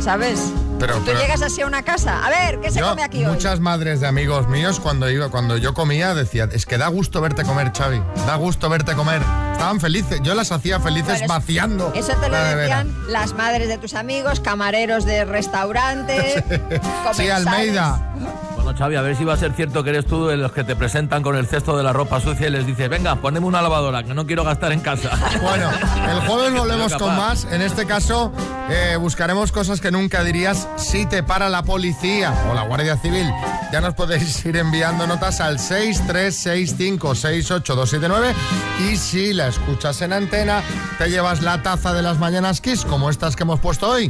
¿Sabes? 0.01 0.53
Pero, 0.79 0.95
Tú 0.99 1.01
pero- 1.07 1.19
llegas 1.19 1.41
así 1.41 1.59
a 1.61 1.65
una 1.67 1.83
casa. 1.83 2.25
A 2.25 2.29
ver, 2.29 2.61
¿qué 2.61 2.71
se 2.71 2.79
Yo, 2.79 2.91
come 2.91 3.03
aquí 3.03 3.25
hoy? 3.25 3.31
muchas 3.33 3.59
madres 3.59 3.99
de 3.99 4.07
amigos 4.07 4.47
míos 4.47 4.79
cuando 4.79 5.09
iba, 5.09 5.27
cuando 5.29 5.57
yo 5.57 5.73
comía 5.73 6.13
decían, 6.13 6.51
es 6.53 6.65
que 6.65 6.77
da 6.77 6.87
gusto 6.87 7.19
verte 7.19 7.43
comer, 7.43 7.73
Xavi, 7.77 8.01
da 8.25 8.35
gusto 8.37 8.69
verte 8.69 8.93
comer. 8.93 9.21
Estaban 9.51 9.81
felices, 9.81 10.21
yo 10.23 10.33
las 10.33 10.53
hacía 10.53 10.79
felices 10.79 11.19
Bueno, 11.19 11.33
vaciando. 11.33 11.91
Eso 11.93 12.13
te 12.21 12.29
lo 12.29 12.35
la 12.37 12.55
decían 12.55 12.95
las 13.09 13.33
madres 13.33 13.67
de 13.67 13.77
tus 13.77 13.95
amigos, 13.95 14.39
camareros 14.39 15.03
de 15.03 15.25
restaurantes. 15.25 16.41
Sí. 17.13 17.29
Almeida. 17.29 17.99
Bueno, 18.73 18.85
Xavi, 18.85 18.95
a 18.95 19.01
ver 19.03 19.15
si 19.15 19.23
va 19.23 19.33
a 19.33 19.37
ser 19.37 19.53
cierto 19.53 19.83
que 19.83 19.91
eres 19.91 20.05
tú 20.05 20.25
de 20.25 20.35
los 20.35 20.51
que 20.51 20.63
te 20.63 20.75
presentan 20.75 21.21
con 21.21 21.35
el 21.35 21.45
cesto 21.45 21.77
de 21.77 21.83
la 21.83 21.93
ropa 21.93 22.19
sucia 22.19 22.47
y 22.47 22.49
les 22.49 22.65
dices, 22.65 22.89
venga, 22.89 23.17
poneme 23.17 23.45
una 23.45 23.61
lavadora, 23.61 24.01
que 24.03 24.15
no 24.15 24.25
quiero 24.25 24.43
gastar 24.43 24.71
en 24.71 24.79
casa. 24.79 25.11
Bueno, 25.43 25.69
el 26.09 26.21
jueves 26.27 26.53
volvemos 26.59 26.95
con 26.95 27.15
más. 27.15 27.45
En 27.51 27.61
este 27.61 27.85
caso, 27.85 28.33
eh, 28.69 28.97
buscaremos 28.99 29.51
cosas 29.51 29.79
que 29.79 29.91
nunca 29.91 30.23
dirías 30.23 30.67
si 30.77 31.05
te 31.05 31.21
para 31.21 31.49
la 31.49 31.61
policía 31.61 32.33
o 32.49 32.55
la 32.55 32.63
Guardia 32.63 32.97
Civil. 32.97 33.29
Ya 33.71 33.79
nos 33.81 33.93
podéis 33.93 34.43
ir 34.45 34.57
enviando 34.57 35.05
notas 35.05 35.39
al 35.39 35.59
636568279 35.59 38.33
y 38.89 38.97
si 38.97 39.33
la 39.33 39.49
escuchas 39.49 40.01
en 40.01 40.13
antena, 40.13 40.63
te 40.97 41.09
llevas 41.09 41.43
la 41.43 41.61
taza 41.61 41.93
de 41.93 42.01
las 42.01 42.17
mañanas 42.17 42.59
Kiss, 42.61 42.85
como 42.85 43.11
estas 43.11 43.35
que 43.35 43.43
hemos 43.43 43.59
puesto 43.59 43.87
hoy. 43.89 44.09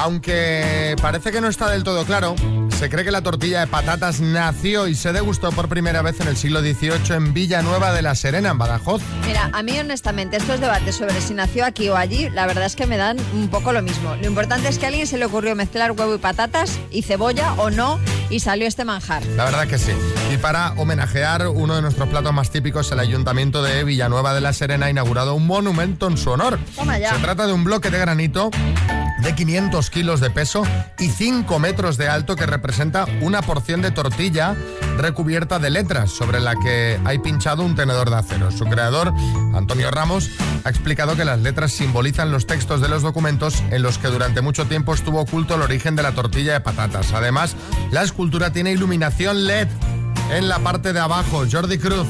Aunque 0.00 0.96
parece 1.02 1.30
que 1.30 1.42
no 1.42 1.48
está 1.48 1.68
del 1.68 1.84
todo 1.84 2.06
claro, 2.06 2.34
se 2.78 2.88
cree 2.88 3.04
que 3.04 3.10
la 3.10 3.20
tortilla 3.20 3.60
de 3.60 3.66
patatas 3.66 4.22
nació 4.22 4.88
y 4.88 4.94
se 4.94 5.12
degustó 5.12 5.52
por 5.52 5.68
primera 5.68 6.00
vez 6.00 6.18
en 6.22 6.28
el 6.28 6.38
siglo 6.38 6.62
XVIII 6.62 7.16
en 7.16 7.34
Villanueva 7.34 7.92
de 7.92 8.00
la 8.00 8.14
Serena, 8.14 8.48
en 8.48 8.56
Badajoz. 8.56 9.02
Mira, 9.26 9.50
a 9.52 9.62
mí 9.62 9.78
honestamente 9.78 10.38
estos 10.38 10.58
debates 10.58 10.96
sobre 10.96 11.20
si 11.20 11.34
nació 11.34 11.66
aquí 11.66 11.90
o 11.90 11.96
allí, 11.98 12.30
la 12.30 12.46
verdad 12.46 12.64
es 12.64 12.76
que 12.76 12.86
me 12.86 12.96
dan 12.96 13.18
un 13.34 13.48
poco 13.48 13.74
lo 13.74 13.82
mismo. 13.82 14.16
Lo 14.16 14.26
importante 14.26 14.68
es 14.68 14.78
que 14.78 14.86
a 14.86 14.88
alguien 14.88 15.06
se 15.06 15.18
le 15.18 15.26
ocurrió 15.26 15.54
mezclar 15.54 15.92
huevo 15.92 16.14
y 16.14 16.18
patatas 16.18 16.78
y 16.90 17.02
cebolla 17.02 17.52
o 17.58 17.68
no 17.68 18.00
y 18.30 18.40
salió 18.40 18.66
este 18.66 18.86
manjar. 18.86 19.22
La 19.36 19.44
verdad 19.44 19.68
que 19.68 19.76
sí. 19.76 19.92
Y 20.32 20.38
para 20.38 20.72
homenajear 20.78 21.46
uno 21.48 21.76
de 21.76 21.82
nuestros 21.82 22.08
platos 22.08 22.32
más 22.32 22.50
típicos, 22.50 22.90
el 22.90 23.00
Ayuntamiento 23.00 23.62
de 23.62 23.84
Villanueva 23.84 24.32
de 24.32 24.40
la 24.40 24.54
Serena 24.54 24.86
ha 24.86 24.90
inaugurado 24.90 25.34
un 25.34 25.46
monumento 25.46 26.06
en 26.06 26.16
su 26.16 26.30
honor. 26.30 26.58
Toma 26.74 26.98
ya. 26.98 27.12
Se 27.12 27.20
trata 27.20 27.46
de 27.46 27.52
un 27.52 27.64
bloque 27.64 27.90
de 27.90 27.98
granito 27.98 28.50
de 29.22 29.34
500 29.34 29.90
kilos 29.90 30.20
de 30.20 30.30
peso 30.30 30.62
y 30.98 31.08
5 31.08 31.58
metros 31.58 31.96
de 31.96 32.08
alto 32.08 32.36
que 32.36 32.46
representa 32.46 33.06
una 33.20 33.42
porción 33.42 33.82
de 33.82 33.90
tortilla 33.90 34.56
recubierta 34.96 35.58
de 35.58 35.70
letras 35.70 36.10
sobre 36.10 36.40
la 36.40 36.54
que 36.56 36.98
hay 37.04 37.18
pinchado 37.18 37.62
un 37.62 37.74
tenedor 37.74 38.10
de 38.10 38.16
acero. 38.16 38.50
Su 38.50 38.64
creador, 38.64 39.12
Antonio 39.54 39.90
Ramos, 39.90 40.30
ha 40.64 40.70
explicado 40.70 41.16
que 41.16 41.24
las 41.24 41.40
letras 41.40 41.72
simbolizan 41.72 42.30
los 42.30 42.46
textos 42.46 42.80
de 42.80 42.88
los 42.88 43.02
documentos 43.02 43.62
en 43.70 43.82
los 43.82 43.98
que 43.98 44.08
durante 44.08 44.40
mucho 44.40 44.66
tiempo 44.66 44.94
estuvo 44.94 45.20
oculto 45.20 45.54
el 45.54 45.62
origen 45.62 45.96
de 45.96 46.02
la 46.02 46.12
tortilla 46.12 46.52
de 46.52 46.60
patatas. 46.60 47.12
Además, 47.12 47.56
la 47.90 48.02
escultura 48.02 48.52
tiene 48.52 48.72
iluminación 48.72 49.46
LED 49.46 49.68
en 50.30 50.48
la 50.48 50.58
parte 50.58 50.92
de 50.92 51.00
abajo. 51.00 51.44
Jordi 51.50 51.78
Cruz. 51.78 52.06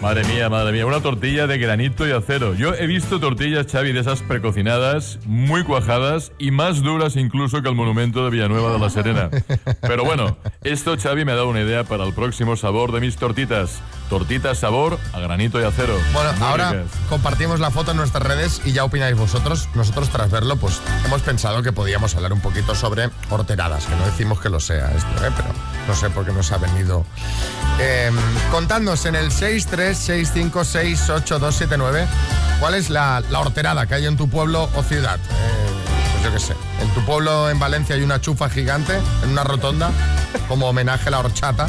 Madre 0.00 0.22
mía, 0.24 0.48
madre 0.48 0.72
mía, 0.72 0.86
una 0.86 1.00
tortilla 1.00 1.48
de 1.48 1.58
granito 1.58 2.06
y 2.06 2.12
acero. 2.12 2.54
Yo 2.54 2.72
he 2.72 2.86
visto 2.86 3.18
tortillas, 3.18 3.66
Xavi, 3.66 3.92
de 3.92 3.98
esas 3.98 4.22
precocinadas, 4.22 5.18
muy 5.26 5.64
cuajadas 5.64 6.30
y 6.38 6.52
más 6.52 6.82
duras 6.84 7.16
incluso 7.16 7.62
que 7.62 7.68
el 7.68 7.74
monumento 7.74 8.24
de 8.24 8.30
Villanueva 8.30 8.72
de 8.72 8.78
la 8.78 8.90
Serena. 8.90 9.28
Pero 9.80 10.04
bueno, 10.04 10.36
esto, 10.62 10.96
Xavi, 10.96 11.24
me 11.24 11.32
ha 11.32 11.34
dado 11.34 11.48
una 11.48 11.62
idea 11.62 11.82
para 11.82 12.04
el 12.04 12.14
próximo 12.14 12.56
sabor 12.56 12.92
de 12.92 13.00
mis 13.00 13.16
tortitas. 13.16 13.82
Tortitas 14.08 14.58
sabor 14.58 14.98
a 15.12 15.18
granito 15.20 15.60
y 15.60 15.64
acero. 15.64 15.94
Bueno, 16.12 16.32
Muy 16.34 16.42
ahora 16.48 16.72
ricas. 16.72 16.86
compartimos 17.10 17.60
la 17.60 17.70
foto 17.70 17.90
en 17.90 17.98
nuestras 17.98 18.22
redes 18.22 18.62
y 18.64 18.72
ya 18.72 18.84
opináis 18.84 19.16
vosotros. 19.16 19.68
Nosotros 19.74 20.08
tras 20.08 20.30
verlo, 20.30 20.56
pues 20.56 20.80
hemos 21.04 21.20
pensado 21.22 21.62
que 21.62 21.72
podíamos 21.72 22.14
hablar 22.16 22.32
un 22.32 22.40
poquito 22.40 22.74
sobre 22.74 23.10
horteradas, 23.30 23.84
que 23.86 23.94
no 23.96 24.04
decimos 24.06 24.40
que 24.40 24.48
lo 24.48 24.60
sea 24.60 24.90
esto, 24.92 25.26
¿eh? 25.26 25.30
pero 25.36 25.48
no 25.86 25.94
sé 25.94 26.08
por 26.10 26.24
qué 26.24 26.32
nos 26.32 26.50
ha 26.52 26.58
venido. 26.58 27.04
Eh, 27.80 28.10
contadnos 28.50 29.04
en 29.06 29.14
el 29.14 29.30
636568279 29.30 32.06
cuál 32.60 32.74
es 32.74 32.90
la, 32.90 33.22
la 33.30 33.38
horterada 33.40 33.86
que 33.86 33.94
hay 33.94 34.06
en 34.06 34.16
tu 34.16 34.28
pueblo 34.28 34.68
o 34.74 34.82
ciudad. 34.82 35.18
Eh, 35.18 35.70
pues 36.12 36.24
yo 36.24 36.32
qué 36.32 36.38
sé, 36.40 36.54
tu 36.98 37.04
pueblo 37.04 37.48
en 37.48 37.60
Valencia 37.60 37.94
hay 37.94 38.02
una 38.02 38.20
chufa 38.20 38.50
gigante 38.50 39.00
en 39.22 39.30
una 39.30 39.44
rotonda 39.44 39.92
como 40.48 40.68
homenaje 40.68 41.06
a 41.06 41.12
la 41.12 41.20
horchata. 41.20 41.68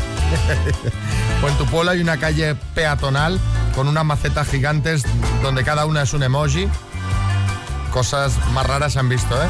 o 1.43 1.47
en 1.47 1.55
tu 1.55 1.67
pueblo 1.67 1.91
hay 1.91 2.01
una 2.01 2.17
calle 2.17 2.55
peatonal 2.73 3.39
con 3.75 3.87
unas 3.87 4.03
macetas 4.05 4.47
gigantes 4.47 5.03
donde 5.43 5.63
cada 5.63 5.85
una 5.85 6.01
es 6.01 6.13
un 6.13 6.23
emoji. 6.23 6.67
Cosas 7.93 8.33
más 8.53 8.65
raras 8.65 8.93
se 8.93 8.99
han 8.99 9.07
visto, 9.07 9.35
¿eh? 9.35 9.47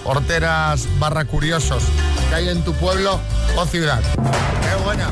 horteras 0.05 0.87
barra 0.99 1.25
curiosos 1.25 1.83
que 2.29 2.35
hay 2.35 2.49
en 2.49 2.63
tu 2.63 2.73
pueblo 2.73 3.19
o 3.57 3.65
ciudad. 3.65 4.01
¡Qué 4.01 4.83
buena! 4.83 5.09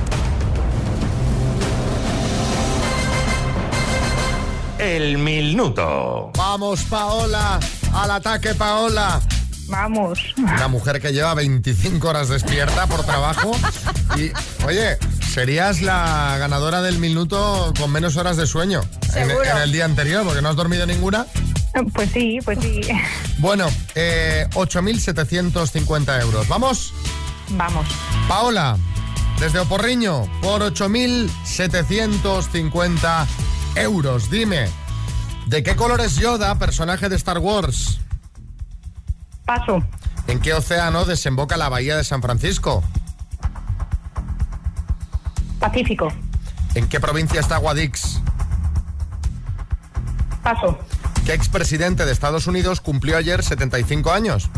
El 4.82 5.19
minuto. 5.19 6.32
Vamos, 6.36 6.82
Paola. 6.86 7.60
Al 7.93 8.12
ataque, 8.12 8.56
Paola. 8.56 9.21
Vamos. 9.67 10.19
Una 10.38 10.67
mujer 10.67 10.99
que 10.99 11.13
lleva 11.13 11.34
25 11.36 12.08
horas 12.10 12.30
despierta 12.30 12.88
por 12.88 13.04
trabajo. 13.04 13.51
Y, 14.17 14.30
oye, 14.65 14.97
serías 15.34 15.82
la 15.82 16.36
ganadora 16.38 16.82
del 16.82 16.97
minuto 16.97 17.73
con 17.80 17.89
menos 17.93 18.17
horas 18.17 18.36
de 18.36 18.45
sueño 18.45 18.82
en, 19.15 19.32
el 19.32 19.71
día 19.71 19.86
anterior, 19.86 20.25
porque 20.25 20.41
no 20.41 20.49
has 20.49 20.58
dormido 20.58 20.86
ninguna. 20.86 21.27
Pues 21.93 22.10
sí, 22.12 22.39
pues 22.43 22.60
sí. 22.60 22.81
Bueno, 23.38 23.67
eh, 23.95 24.45
8.750 24.51 26.21
euros. 26.21 26.45
¿Vamos? 26.47 26.93
Vamos. 27.51 27.88
Paola, 28.27 28.77
desde 29.39 29.60
Oporriño, 29.60 30.23
por 30.41 30.62
8.750 30.62 33.25
euros. 33.75 34.29
Dime, 34.29 34.67
¿de 35.47 35.63
qué 35.63 35.75
color 35.75 36.01
es 36.01 36.17
Yoda, 36.17 36.60
personaje 36.60 37.10
de 37.10 37.15
Star 37.15 37.39
Wars? 37.39 37.99
Paso. 39.45 39.84
¿En 40.27 40.39
qué 40.39 40.53
océano 40.53 41.05
desemboca 41.05 41.57
la 41.57 41.69
bahía 41.69 41.97
de 41.97 42.03
San 42.03 42.21
Francisco? 42.21 42.84
Pacífico. 45.60 46.13
¿En 46.73 46.88
qué 46.88 46.99
provincia 46.99 47.39
está 47.39 47.57
Guadix? 47.57 48.19
Paso. 50.41 50.79
¿Qué 51.25 51.34
expresidente 51.34 52.05
de 52.05 52.12
Estados 52.12 52.47
Unidos 52.47 52.81
cumplió 52.81 53.17
ayer 53.17 53.43
75 53.43 54.12
años? 54.12 54.49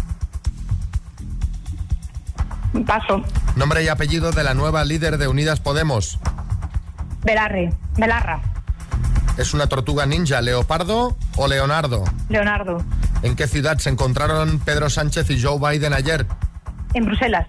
Paso. 2.86 3.22
Nombre 3.56 3.84
y 3.84 3.88
apellido 3.88 4.32
de 4.32 4.44
la 4.44 4.54
nueva 4.54 4.84
líder 4.84 5.18
de 5.18 5.28
Unidas 5.28 5.60
Podemos. 5.60 6.20
Velarre. 7.24 7.72
Velarra. 7.98 8.42
¿Es 9.38 9.54
una 9.54 9.68
tortuga 9.68 10.06
ninja, 10.06 10.42
leopardo 10.42 11.18
o 11.38 11.48
leonardo? 11.48 12.04
Leonardo. 12.30 12.84
¿En 13.22 13.36
qué 13.36 13.48
ciudad 13.48 13.78
se 13.78 13.90
encontraron 13.90 14.60
Pedro 14.60 14.90
Sánchez 14.90 15.30
y 15.30 15.42
Joe 15.42 15.60
Biden 15.60 15.94
ayer? 15.94 16.28
En 16.94 17.06
Bruselas. 17.06 17.48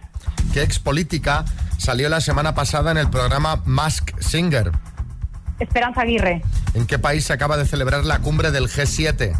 ¿Qué 0.53 0.62
expolítica 0.62 1.44
salió 1.79 2.09
la 2.09 2.20
semana 2.20 2.55
pasada 2.55 2.90
en 2.90 2.98
el 2.98 3.11
programa 3.11 3.61
Mask 3.64 4.12
Singer? 4.20 4.72
Esperanza 5.59 6.03
Aguirre. 6.03 6.43
¿En 6.75 6.87
qué 6.87 6.99
país 6.99 7.25
se 7.25 7.33
acaba 7.33 7.57
de 7.57 7.67
celebrar 7.67 8.05
la 8.05 8.19
cumbre 8.19 8.51
del 8.51 8.69
G7? 8.69 9.35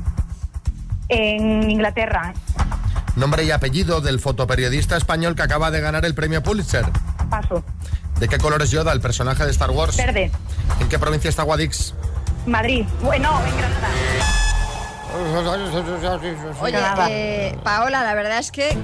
En 1.09 1.71
Inglaterra. 1.71 2.33
Nombre 3.17 3.45
y 3.45 3.51
apellido 3.51 4.01
del 4.01 4.21
fotoperiodista 4.21 4.97
español 4.97 5.35
que 5.37 5.43
acaba 5.43 5.71
de 5.71 5.81
ganar 5.81 6.05
el 6.05 6.15
premio 6.15 6.43
Pulitzer. 6.43 6.85
Paso. 7.31 7.65
¿De 8.19 8.29
qué 8.29 8.39
color 8.39 8.63
es 8.63 8.71
Yoda, 8.71 8.93
el 8.93 9.01
personaje 9.01 9.45
de 9.45 9.51
Star 9.51 9.71
Wars? 9.71 9.97
Verde. 9.97 10.31
¿En 10.81 10.89
qué 10.89 10.99
provincia 10.99 11.29
está 11.29 11.43
Guadix? 11.43 11.95
Madrid. 12.47 12.85
Bueno, 13.03 13.41
en 13.47 13.57
Granada. 13.57 13.89
Oye, 16.61 16.79
eh, 17.09 17.59
Paola, 17.63 18.03
la 18.03 18.15
verdad 18.15 18.39
es 18.39 18.51
que 18.51 18.77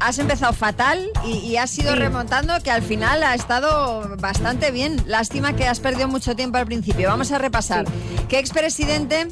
has 0.00 0.18
empezado 0.18 0.52
fatal 0.52 1.08
y, 1.24 1.32
y 1.38 1.56
has 1.56 1.76
ido 1.78 1.92
Sí. 1.92 1.98
remontando 1.98 2.54
que 2.62 2.70
al 2.70 2.82
final 2.82 3.22
ha 3.22 3.34
estado 3.34 4.16
bastante 4.18 4.70
bien. 4.70 5.02
Lástima 5.06 5.54
que 5.54 5.66
has 5.66 5.80
perdido 5.80 6.08
mucho 6.08 6.36
tiempo 6.36 6.58
al 6.58 6.66
principio. 6.66 7.08
Vamos 7.08 7.32
a 7.32 7.38
repasar. 7.38 7.84
¿Qué 8.28 8.38
expresidente 8.38 9.28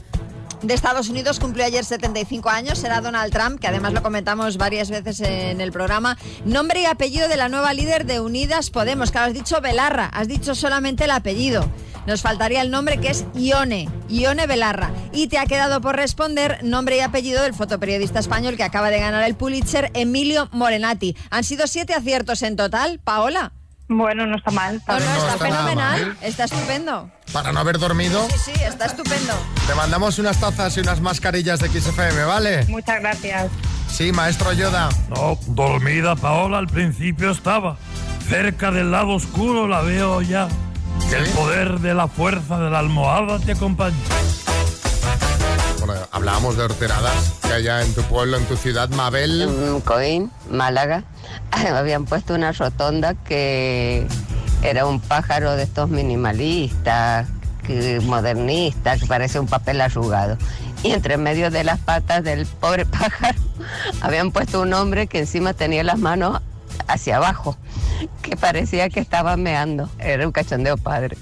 de 0.62 0.74
Estados 0.74 1.08
Unidos 1.08 1.38
cumplió 1.38 1.64
ayer 1.66 1.84
75 1.84 2.48
años? 2.48 2.78
Será 2.78 3.00
Donald 3.00 3.32
Trump, 3.32 3.60
que 3.60 3.68
además 3.68 3.92
lo 3.92 4.02
comentamos 4.02 4.56
varias 4.56 4.90
veces 4.90 5.20
en 5.20 5.60
el 5.60 5.70
programa. 5.72 6.16
Nombre 6.44 6.80
y 6.82 6.86
apellido 6.86 7.28
de 7.28 7.36
la 7.36 7.48
nueva 7.48 7.72
líder 7.74 8.06
de 8.06 8.20
Unidas 8.20 8.70
Podemos. 8.70 9.10
Claro, 9.10 9.28
has 9.28 9.34
dicho 9.34 9.60
Belarra, 9.60 10.06
has 10.06 10.28
dicho 10.28 10.54
solamente 10.54 11.04
el 11.04 11.10
apellido. 11.10 11.68
Nos 12.06 12.22
faltaría 12.22 12.62
el 12.62 12.70
nombre 12.70 12.98
que 12.98 13.08
es 13.08 13.24
Ione, 13.34 13.88
Ione 14.08 14.46
Belarra. 14.46 14.90
Y 15.12 15.26
te 15.28 15.38
ha 15.38 15.46
quedado 15.46 15.80
por 15.80 15.96
responder 15.96 16.58
nombre 16.62 16.96
y 16.96 17.00
apellido 17.00 17.42
del 17.42 17.54
fotoperiodista 17.54 18.18
español 18.20 18.56
que 18.56 18.62
acaba 18.64 18.90
de 18.90 19.00
ganar 19.00 19.24
el 19.24 19.34
Pulitzer, 19.34 19.90
Emilio 19.94 20.48
Morenati. 20.52 21.16
Han 21.30 21.44
sido 21.44 21.66
siete 21.66 21.94
aciertos 21.94 22.42
en 22.42 22.56
total, 22.56 23.00
Paola. 23.02 23.52
Bueno, 23.88 24.26
no 24.26 24.36
está 24.36 24.50
mal. 24.50 24.82
No, 24.88 24.94
no, 24.94 24.98
está, 25.00 25.16
está 25.34 25.38
fenomenal, 25.44 26.06
mal. 26.06 26.16
está 26.22 26.44
estupendo. 26.44 27.10
Para 27.32 27.52
no 27.52 27.60
haber 27.60 27.78
dormido, 27.78 28.26
Sí, 28.30 28.52
sí, 28.52 28.62
está 28.64 28.86
estupendo. 28.86 29.32
te 29.66 29.74
mandamos 29.74 30.18
unas 30.18 30.40
tazas 30.40 30.76
y 30.76 30.80
unas 30.80 31.00
mascarillas 31.00 31.60
de 31.60 31.68
XFM, 31.68 32.24
¿vale? 32.24 32.64
Muchas 32.66 33.00
gracias. 33.00 33.48
Sí, 33.88 34.10
maestro 34.12 34.52
Yoda. 34.52 34.88
No, 35.08 35.38
dormida 35.46 36.16
Paola 36.16 36.58
al 36.58 36.66
principio 36.66 37.30
estaba. 37.30 37.76
Cerca 38.28 38.72
del 38.72 38.90
lado 38.90 39.10
oscuro 39.14 39.68
la 39.68 39.82
veo 39.82 40.20
ya. 40.20 40.48
Que 41.10 41.16
el 41.16 41.26
poder 41.30 41.78
de 41.80 41.94
la 41.94 42.08
fuerza 42.08 42.58
de 42.58 42.70
la 42.70 42.80
almohada 42.80 43.38
te 43.38 43.52
acompañe. 43.52 43.94
Bueno, 45.84 46.00
hablábamos 46.10 46.56
de 46.56 46.64
horteradas 46.64 47.34
que 47.42 47.52
allá 47.52 47.82
en 47.82 47.94
tu 47.94 48.02
pueblo, 48.02 48.36
en 48.36 48.44
tu 48.46 48.56
ciudad, 48.56 48.88
Mabel. 48.90 49.42
En 49.42 49.80
Coín, 49.82 50.32
Málaga, 50.50 51.04
habían 51.50 52.04
puesto 52.06 52.34
una 52.34 52.50
rotonda 52.52 53.14
que 53.14 54.06
era 54.62 54.86
un 54.86 55.00
pájaro 55.00 55.52
de 55.52 55.62
estos 55.62 55.88
minimalistas, 55.88 57.28
que- 57.64 58.00
modernistas, 58.00 59.00
que 59.00 59.06
parece 59.06 59.38
un 59.38 59.46
papel 59.46 59.80
arrugado. 59.80 60.36
Y 60.82 60.90
entre 60.90 61.16
medio 61.18 61.50
de 61.50 61.62
las 61.64 61.78
patas 61.78 62.24
del 62.24 62.46
pobre 62.46 62.84
pájaro 62.86 63.38
habían 64.00 64.32
puesto 64.32 64.60
un 64.60 64.72
hombre 64.74 65.06
que 65.06 65.20
encima 65.20 65.52
tenía 65.54 65.84
las 65.84 65.98
manos 65.98 66.40
hacia 66.86 67.16
abajo, 67.16 67.56
que 68.22 68.36
parecía 68.36 68.88
que 68.88 69.00
estaba 69.00 69.36
meando. 69.36 69.88
Era 69.98 70.26
un 70.26 70.32
cachondeo 70.32 70.76
padre. 70.76 71.16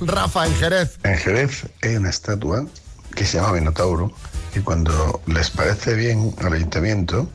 Rafa, 0.00 0.46
en 0.46 0.54
Jerez. 0.54 0.98
En 1.02 1.16
Jerez 1.16 1.66
hay 1.82 1.96
una 1.96 2.10
estatua 2.10 2.66
que 3.14 3.24
se 3.24 3.38
llama 3.38 3.52
Minotauro 3.52 4.12
y 4.54 4.60
cuando 4.60 5.20
les 5.26 5.50
parece 5.50 5.94
bien 5.94 6.34
al 6.44 6.52
ayuntamiento 6.52 7.28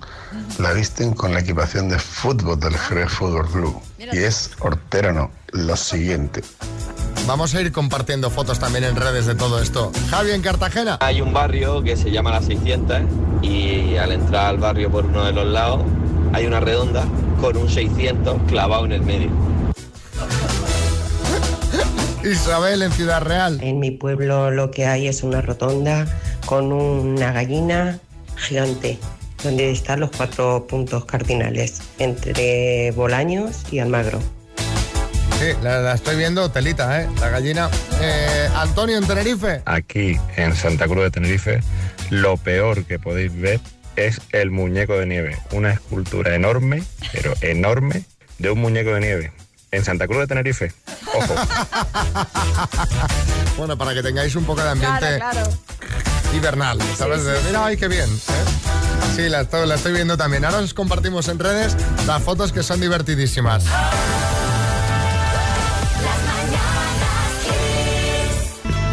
la 0.60 0.74
visten 0.74 1.14
con 1.14 1.34
la 1.34 1.40
equipación 1.40 1.90
de 1.90 2.00
fútbol 2.00 2.60
del 2.60 2.78
Jerez 2.78 3.10
Fútbol 3.10 3.48
Club. 3.50 3.82
Y 3.98 4.18
es 4.18 4.52
hortera 4.60 5.12
no, 5.12 5.32
lo 5.52 5.76
siguiente. 5.76 6.42
Vamos 7.28 7.56
a 7.56 7.62
ir 7.62 7.72
compartiendo 7.72 8.30
fotos 8.30 8.60
también 8.60 8.84
en 8.84 8.96
redes 8.96 9.26
de 9.26 9.34
todo 9.34 9.60
esto. 9.60 9.92
Javi, 10.12 10.32
en 10.32 10.44
Cartagena. 10.44 11.00
Hay 11.02 11.22
un 11.22 11.34
barrio 11.34 11.82
que 11.82 11.98
se 11.98 12.12
llama 12.12 12.30
Las 12.30 12.46
600 12.46 13.02
y 13.42 13.98
al 13.98 14.12
entrar 14.12 14.48
al 14.48 14.58
barrio 14.60 14.92
por 14.92 15.06
uno 15.06 15.26
de 15.26 15.32
los 15.32 15.48
lados 15.48 15.82
hay 16.34 16.46
una 16.46 16.60
redonda 16.60 17.04
con 17.42 17.58
un 17.58 17.68
600 17.68 18.44
clavado 18.48 18.86
en 18.86 18.92
el 18.92 19.02
medio. 19.02 19.30
Isabel, 22.24 22.84
en 22.84 22.92
Ciudad 22.92 23.22
Real. 23.22 23.60
En 23.62 23.80
mi 23.80 23.92
pueblo 23.92 24.52
lo 24.52 24.70
que 24.70 24.86
hay 24.86 25.08
es 25.08 25.24
una 25.24 25.42
rotonda 25.42 26.06
con 26.46 26.72
una 26.72 27.32
gallina 27.32 28.00
gigante, 28.36 29.00
donde 29.44 29.72
están 29.72 30.00
los 30.00 30.12
cuatro 30.12 30.68
puntos 30.68 31.06
cardinales, 31.06 31.82
entre 31.98 32.92
Bolaños 32.92 33.64
y 33.72 33.80
Almagro. 33.80 34.20
Sí, 35.40 35.48
la, 35.62 35.80
la 35.82 35.94
estoy 35.94 36.16
viendo, 36.16 36.50
telita, 36.50 37.02
¿eh? 37.02 37.10
La 37.20 37.30
gallina. 37.30 37.70
Eh, 38.02 38.50
Antonio, 38.56 38.98
en 38.98 39.06
Tenerife. 39.06 39.62
Aquí 39.66 40.18
en 40.38 40.56
Santa 40.56 40.86
Cruz 40.86 41.04
de 41.04 41.12
Tenerife, 41.12 41.62
lo 42.10 42.38
peor 42.38 42.86
que 42.86 43.00
podéis 43.00 43.36
ver 43.40 43.60
es 43.96 44.22
el 44.32 44.52
muñeco 44.52 44.94
de 44.94 45.06
nieve. 45.06 45.38
Una 45.52 45.72
escultura 45.72 46.36
enorme, 46.36 46.84
pero 47.12 47.34
enorme, 47.42 48.06
de 48.40 48.50
un 48.52 48.60
muñeco 48.60 48.94
de 48.94 49.00
nieve. 49.02 49.34
En 49.72 49.84
Santa 49.84 50.08
Cruz 50.08 50.20
de 50.20 50.28
Tenerife. 50.28 50.74
Ojo. 51.14 51.36
Bueno, 53.58 53.78
para 53.78 53.94
que 53.94 54.04
tengáis 54.04 54.36
un 54.36 54.44
poco 54.44 54.62
de 54.62 54.70
ambiente 54.72 55.18
hibernal, 56.34 56.78
¿sabes? 56.98 57.22
Sí, 57.22 57.30
Mira, 57.48 57.66
ay, 57.66 57.78
qué 57.78 57.88
bien. 57.88 58.10
¿eh? 58.10 59.16
Sí, 59.16 59.30
la 59.30 59.42
estoy 59.42 59.94
viendo 59.94 60.18
también. 60.18 60.44
Ahora 60.44 60.58
os 60.58 60.74
compartimos 60.74 61.30
en 61.30 61.40
redes 61.40 61.78
las 62.06 62.22
fotos 62.22 62.52
que 62.52 62.64
son 62.64 62.82
divertidísimas. 62.82 63.64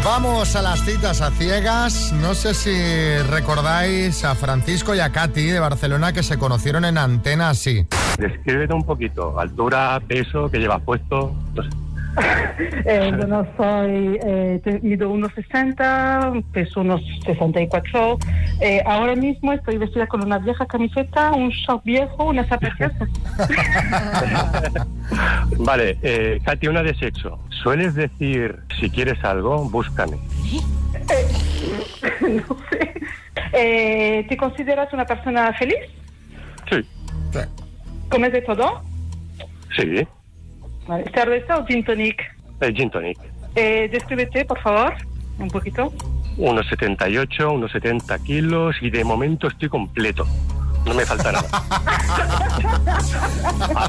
Vamos 0.03 0.53
a 0.57 0.61
las 0.61 0.83
citas 0.83 1.21
a 1.21 1.31
ciegas. 1.31 2.11
No 2.11 2.33
sé 2.33 2.53
si 2.53 3.17
recordáis 3.29 4.25
a 4.25 4.35
Francisco 4.35 4.93
y 4.93 4.99
a 4.99 5.11
Katy 5.11 5.45
de 5.45 5.59
Barcelona 5.61 6.11
que 6.11 6.23
se 6.23 6.37
conocieron 6.37 6.83
en 6.83 6.97
Antena 6.97 7.49
así. 7.49 7.87
Descríbete 8.19 8.73
un 8.73 8.83
poquito, 8.83 9.39
altura, 9.39 10.01
peso, 10.05 10.51
que 10.51 10.59
llevas 10.59 10.81
puesto, 10.81 11.33
no 11.55 11.63
sé. 11.63 11.69
Eh, 12.85 13.11
bueno, 13.15 13.47
soy, 13.57 14.19
eh, 14.23 14.79
mido 14.83 15.09
unos 15.09 15.31
60, 15.33 16.33
peso 16.51 16.81
unos 16.81 17.01
64. 17.25 18.19
Eh, 18.59 18.83
ahora 18.85 19.15
mismo 19.15 19.53
estoy 19.53 19.77
vestida 19.77 20.05
con 20.05 20.23
una 20.23 20.37
vieja 20.37 20.65
camiseta, 20.65 21.31
un 21.31 21.49
short 21.49 21.83
viejo, 21.83 22.25
unas 22.25 22.47
zapatillas. 22.49 22.91
Vale, 25.57 25.97
eh, 26.01 26.39
Katy, 26.43 26.67
una 26.67 26.83
de 26.83 26.93
sexo. 26.95 27.39
¿Sueles 27.63 27.95
decir, 27.95 28.59
si 28.77 28.89
quieres 28.89 29.23
algo, 29.23 29.69
búscame? 29.69 30.17
no 32.21 32.57
sé. 32.69 32.93
Eh, 33.53 34.25
¿Te 34.27 34.35
consideras 34.35 34.91
una 34.91 35.05
persona 35.05 35.53
feliz? 35.53 35.77
Sí. 36.69 36.85
¿Comes 38.09 38.33
de 38.33 38.41
todo? 38.41 38.81
Sí, 39.77 40.05
Vale. 40.85 41.05
¿Cerveza 41.15 41.57
o 41.57 41.65
gin 41.65 41.85
tonic? 41.85 42.21
el 42.59 42.75
gin 42.75 42.89
tonic. 42.89 43.17
Eh, 43.55 43.87
descríbete, 43.89 44.43
por 44.43 44.59
favor, 44.59 44.93
un 45.39 45.49
poquito. 45.49 45.93
Unos 46.35 46.67
78, 46.67 47.51
unos 47.51 47.71
70 47.71 48.19
kilos 48.19 48.75
y 48.81 48.89
de 48.89 49.05
momento 49.05 49.47
estoy 49.47 49.69
completo. 49.69 50.27
No 50.85 50.93
me 50.93 51.05
falta 51.05 51.31
nada. 51.31 51.47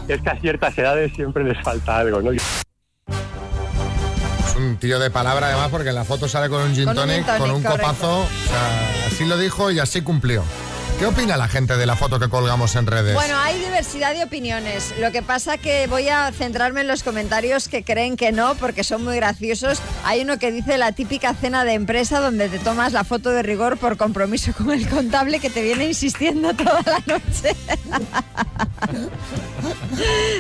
Es 0.07 0.21
que 0.23 0.31
a 0.31 0.37
ciertas 0.37 0.79
edades 0.79 1.13
siempre 1.15 1.43
les 1.43 1.61
falta 1.61 1.99
algo, 1.99 2.23
¿no? 2.23 2.31
Un 4.57 4.77
tío 4.77 4.99
de 4.99 5.11
palabra 5.11 5.49
además 5.49 5.69
porque 5.71 5.88
en 5.88 5.95
la 5.95 6.05
foto 6.05 6.29
sale 6.29 6.49
con 6.49 6.62
un 6.62 6.75
gin 6.75 6.85
Con 6.85 6.99
un 6.99 7.07
tonic, 7.07 7.38
con 7.38 7.51
un 7.51 7.62
copazo. 7.62 8.21
O 8.21 8.29
sea, 8.49 9.07
así 9.07 9.25
lo 9.25 9.37
dijo 9.37 9.71
y 9.71 9.81
así 9.81 10.03
cumplió. 10.03 10.45
¿Qué 10.98 11.07
opina 11.07 11.37
la 11.37 11.48
gente 11.48 11.76
de 11.76 11.87
la 11.87 11.96
foto 11.96 12.20
que 12.20 12.28
colgamos 12.28 12.76
en 12.76 12.87
redes? 12.87 13.14
Bueno, 13.14 13.37
hay 13.37 13.59
diversidad 13.59 14.14
de 14.14 14.22
opiniones. 14.22 14.94
Lo 15.00 15.11
que 15.11 15.22
pasa 15.22 15.59
que 15.59 15.88
voy 15.88 16.09
a 16.09 16.30
centrarme 16.30 16.83
en 16.83 16.88
los 16.88 17.02
comentarios 17.02 17.68
que 17.68 17.83
creen 17.83 18.16
que 18.16 18.30
no, 18.30 18.54
porque 18.54 18.85
son 18.85 19.02
muy 19.02 19.16
graciosos. 19.16 19.80
Hay 20.04 20.22
uno 20.22 20.38
que 20.38 20.52
dice 20.52 20.78
la 20.78 20.92
típica 20.92 21.35
cena 21.35 21.64
de 21.64 21.74
empresa 21.74 22.20
donde 22.20 22.48
te 22.48 22.61
tomas 22.61 22.92
la 22.92 23.02
foto 23.02 23.30
de 23.30 23.42
rigor 23.42 23.76
por 23.76 23.96
compromiso 23.96 24.52
con 24.52 24.70
el 24.70 24.88
contable 24.88 25.40
que 25.40 25.50
te 25.50 25.62
viene 25.62 25.87
insistiendo 25.87 26.54
toda 26.54 26.80
la 26.87 27.02
noche. 27.07 27.54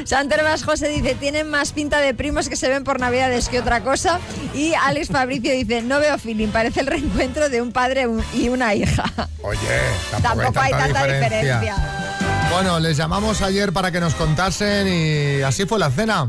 Santermas 0.04 0.64
José 0.64 0.88
dice, 0.88 1.14
tienen 1.14 1.48
más 1.48 1.72
pinta 1.72 2.00
de 2.00 2.14
primos 2.14 2.48
que 2.48 2.56
se 2.56 2.68
ven 2.68 2.84
por 2.84 3.00
navidades 3.00 3.48
que 3.48 3.58
otra 3.58 3.82
cosa. 3.82 4.20
Y 4.54 4.74
Alex 4.74 5.08
Fabricio 5.08 5.52
dice, 5.52 5.82
no 5.82 6.00
veo 6.00 6.18
feeling, 6.18 6.48
parece 6.48 6.80
el 6.80 6.86
reencuentro 6.86 7.48
de 7.48 7.62
un 7.62 7.72
padre 7.72 8.06
y 8.34 8.48
una 8.48 8.74
hija. 8.74 9.04
Oye, 9.42 9.58
tampoco, 10.10 10.22
Tampoco 10.22 10.43
hay 10.56 10.70
tanta 10.70 11.06
diferencia. 11.06 11.76
Bueno, 12.52 12.78
les 12.78 12.96
llamamos 12.96 13.42
ayer 13.42 13.72
para 13.72 13.90
que 13.90 14.00
nos 14.00 14.14
contasen 14.14 14.86
y 14.88 15.42
así 15.42 15.66
fue 15.66 15.78
la 15.78 15.90
cena. 15.90 16.26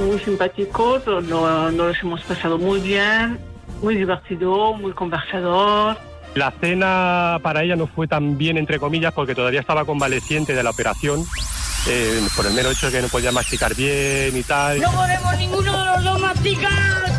Muy 0.00 0.18
simpáticos, 0.20 1.02
no- 1.24 1.70
nos 1.70 1.96
hemos 2.02 2.20
pasado 2.22 2.58
muy 2.58 2.80
bien, 2.80 3.38
muy 3.82 3.96
divertido, 3.96 4.74
muy 4.74 4.92
conversador. 4.92 5.96
La 6.34 6.52
cena 6.60 7.38
para 7.42 7.62
ella 7.62 7.74
no 7.76 7.86
fue 7.86 8.06
tan 8.06 8.38
bien, 8.38 8.56
entre 8.58 8.78
comillas, 8.78 9.12
porque 9.12 9.34
todavía 9.34 9.60
estaba 9.60 9.84
convaleciente 9.84 10.54
de 10.54 10.62
la 10.62 10.70
operación, 10.70 11.24
eh, 11.88 12.20
por 12.36 12.46
el 12.46 12.52
mero 12.54 12.70
hecho 12.70 12.86
de 12.86 12.92
que 12.92 13.02
no 13.02 13.08
podía 13.08 13.32
masticar 13.32 13.74
bien 13.74 14.36
y 14.36 14.42
tal. 14.42 14.80
podemos 14.82 15.36
ninguno 15.38 15.78
de 15.78 15.84
los 15.92 16.04
dos 16.04 16.20
masticar. 16.20 17.17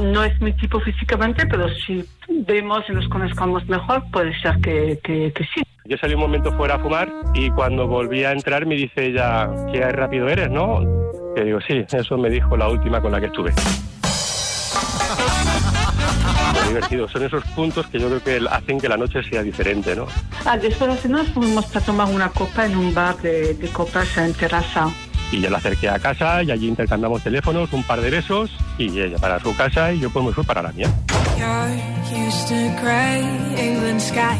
No 0.00 0.24
es 0.24 0.40
mi 0.40 0.52
tipo 0.54 0.80
físicamente, 0.80 1.46
pero 1.46 1.68
si 1.68 2.04
vemos 2.28 2.84
y 2.88 2.92
nos 2.92 3.08
conozcamos 3.08 3.66
mejor, 3.68 4.02
puede 4.10 4.38
ser 4.40 4.58
que, 4.60 4.98
que, 5.02 5.32
que 5.32 5.44
sí. 5.54 5.62
Yo 5.84 5.96
salí 5.98 6.14
un 6.14 6.20
momento 6.20 6.52
fuera 6.56 6.76
a 6.76 6.78
fumar 6.78 7.12
y 7.34 7.50
cuando 7.50 7.86
volví 7.86 8.24
a 8.24 8.32
entrar 8.32 8.64
me 8.66 8.76
dice 8.76 9.06
ella, 9.06 9.50
qué 9.72 9.80
rápido 9.90 10.28
eres, 10.28 10.50
¿no? 10.50 10.80
Que 11.34 11.44
digo, 11.44 11.60
sí, 11.60 11.84
eso 11.92 12.16
me 12.16 12.30
dijo 12.30 12.56
la 12.56 12.68
última 12.68 13.00
con 13.00 13.12
la 13.12 13.20
que 13.20 13.26
estuve. 13.26 13.52
Divertido. 16.68 17.08
Son 17.08 17.24
esos 17.24 17.42
puntos 17.56 17.86
que 17.88 17.98
yo 17.98 18.08
creo 18.08 18.22
que 18.22 18.46
hacen 18.48 18.80
que 18.80 18.88
la 18.88 18.96
noche 18.96 19.22
sea 19.24 19.42
diferente, 19.42 19.96
¿no? 19.96 20.06
Ah, 20.44 20.56
después 20.56 20.90
de 20.90 20.96
cenar 20.96 21.24
fuimos 21.26 21.74
a 21.74 21.80
tomar 21.80 22.08
una 22.08 22.28
copa 22.28 22.66
en 22.66 22.76
un 22.76 22.94
bar 22.94 23.16
de, 23.16 23.54
de 23.54 23.68
copas 23.68 24.16
en 24.16 24.32
terraza. 24.34 24.88
Y 25.32 25.40
ya 25.40 25.50
la 25.50 25.58
acerqué 25.58 25.88
a 25.88 25.98
casa 25.98 26.42
y 26.42 26.50
allí 26.50 26.68
intercambiamos 26.68 27.22
teléfonos, 27.22 27.72
un 27.72 27.82
par 27.84 28.00
de 28.00 28.10
besos 28.10 28.50
y 28.78 29.00
ella 29.00 29.18
para 29.18 29.38
su 29.40 29.54
casa 29.56 29.92
y 29.92 30.00
yo 30.00 30.10
pues 30.10 30.24
me 30.24 30.32
fui 30.32 30.44
para 30.44 30.62
la 30.62 30.72
mía. 30.72 30.92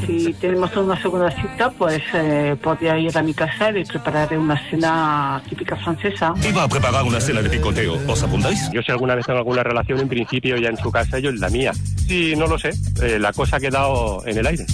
Si 0.07 0.33
tenemos 0.35 0.77
una 0.77 1.01
segunda 1.01 1.31
cita, 1.31 1.71
pues 1.71 2.03
eh, 2.15 2.57
podría 2.63 2.99
ir 2.99 3.17
a 3.17 3.23
mi 3.23 3.35
casa 3.35 3.71
y 3.71 3.85
prepararé 3.85 4.39
una 4.39 4.59
cena 4.69 5.43
típica 5.49 5.77
francesa. 5.77 6.35
Iba 6.49 6.65
a 6.65 6.69
preparar 6.69 7.05
una 7.05 7.21
cena 7.21 7.43
de 7.43 7.51
picoteo. 7.51 7.99
¿Os 8.09 8.23
apuntáis? 8.23 8.71
Yo 8.73 8.83
si 8.83 8.91
alguna 8.91 9.15
vez 9.15 9.27
tengo 9.27 9.39
alguna 9.39 9.63
relación, 9.63 10.01
en 10.01 10.09
principio 10.09 10.57
ya 10.57 10.69
en 10.69 10.77
su 10.77 10.91
casa 10.91 11.19
yo 11.19 11.31
en 11.31 11.41
la 11.41 11.49
mía. 11.49 11.73
Sí, 12.07 12.35
no 12.37 12.47
lo 12.47 12.59
sé. 12.59 12.71
Eh, 13.03 13.19
la 13.19 13.33
cosa 13.33 13.57
ha 13.57 13.61
quedado 13.61 14.23
en 14.27 14.39
el 14.39 14.47
aire. 14.47 14.67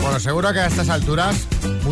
Bueno, 0.00 0.18
seguro 0.20 0.52
que 0.52 0.60
a 0.60 0.66
estas 0.66 0.88
alturas 0.88 1.36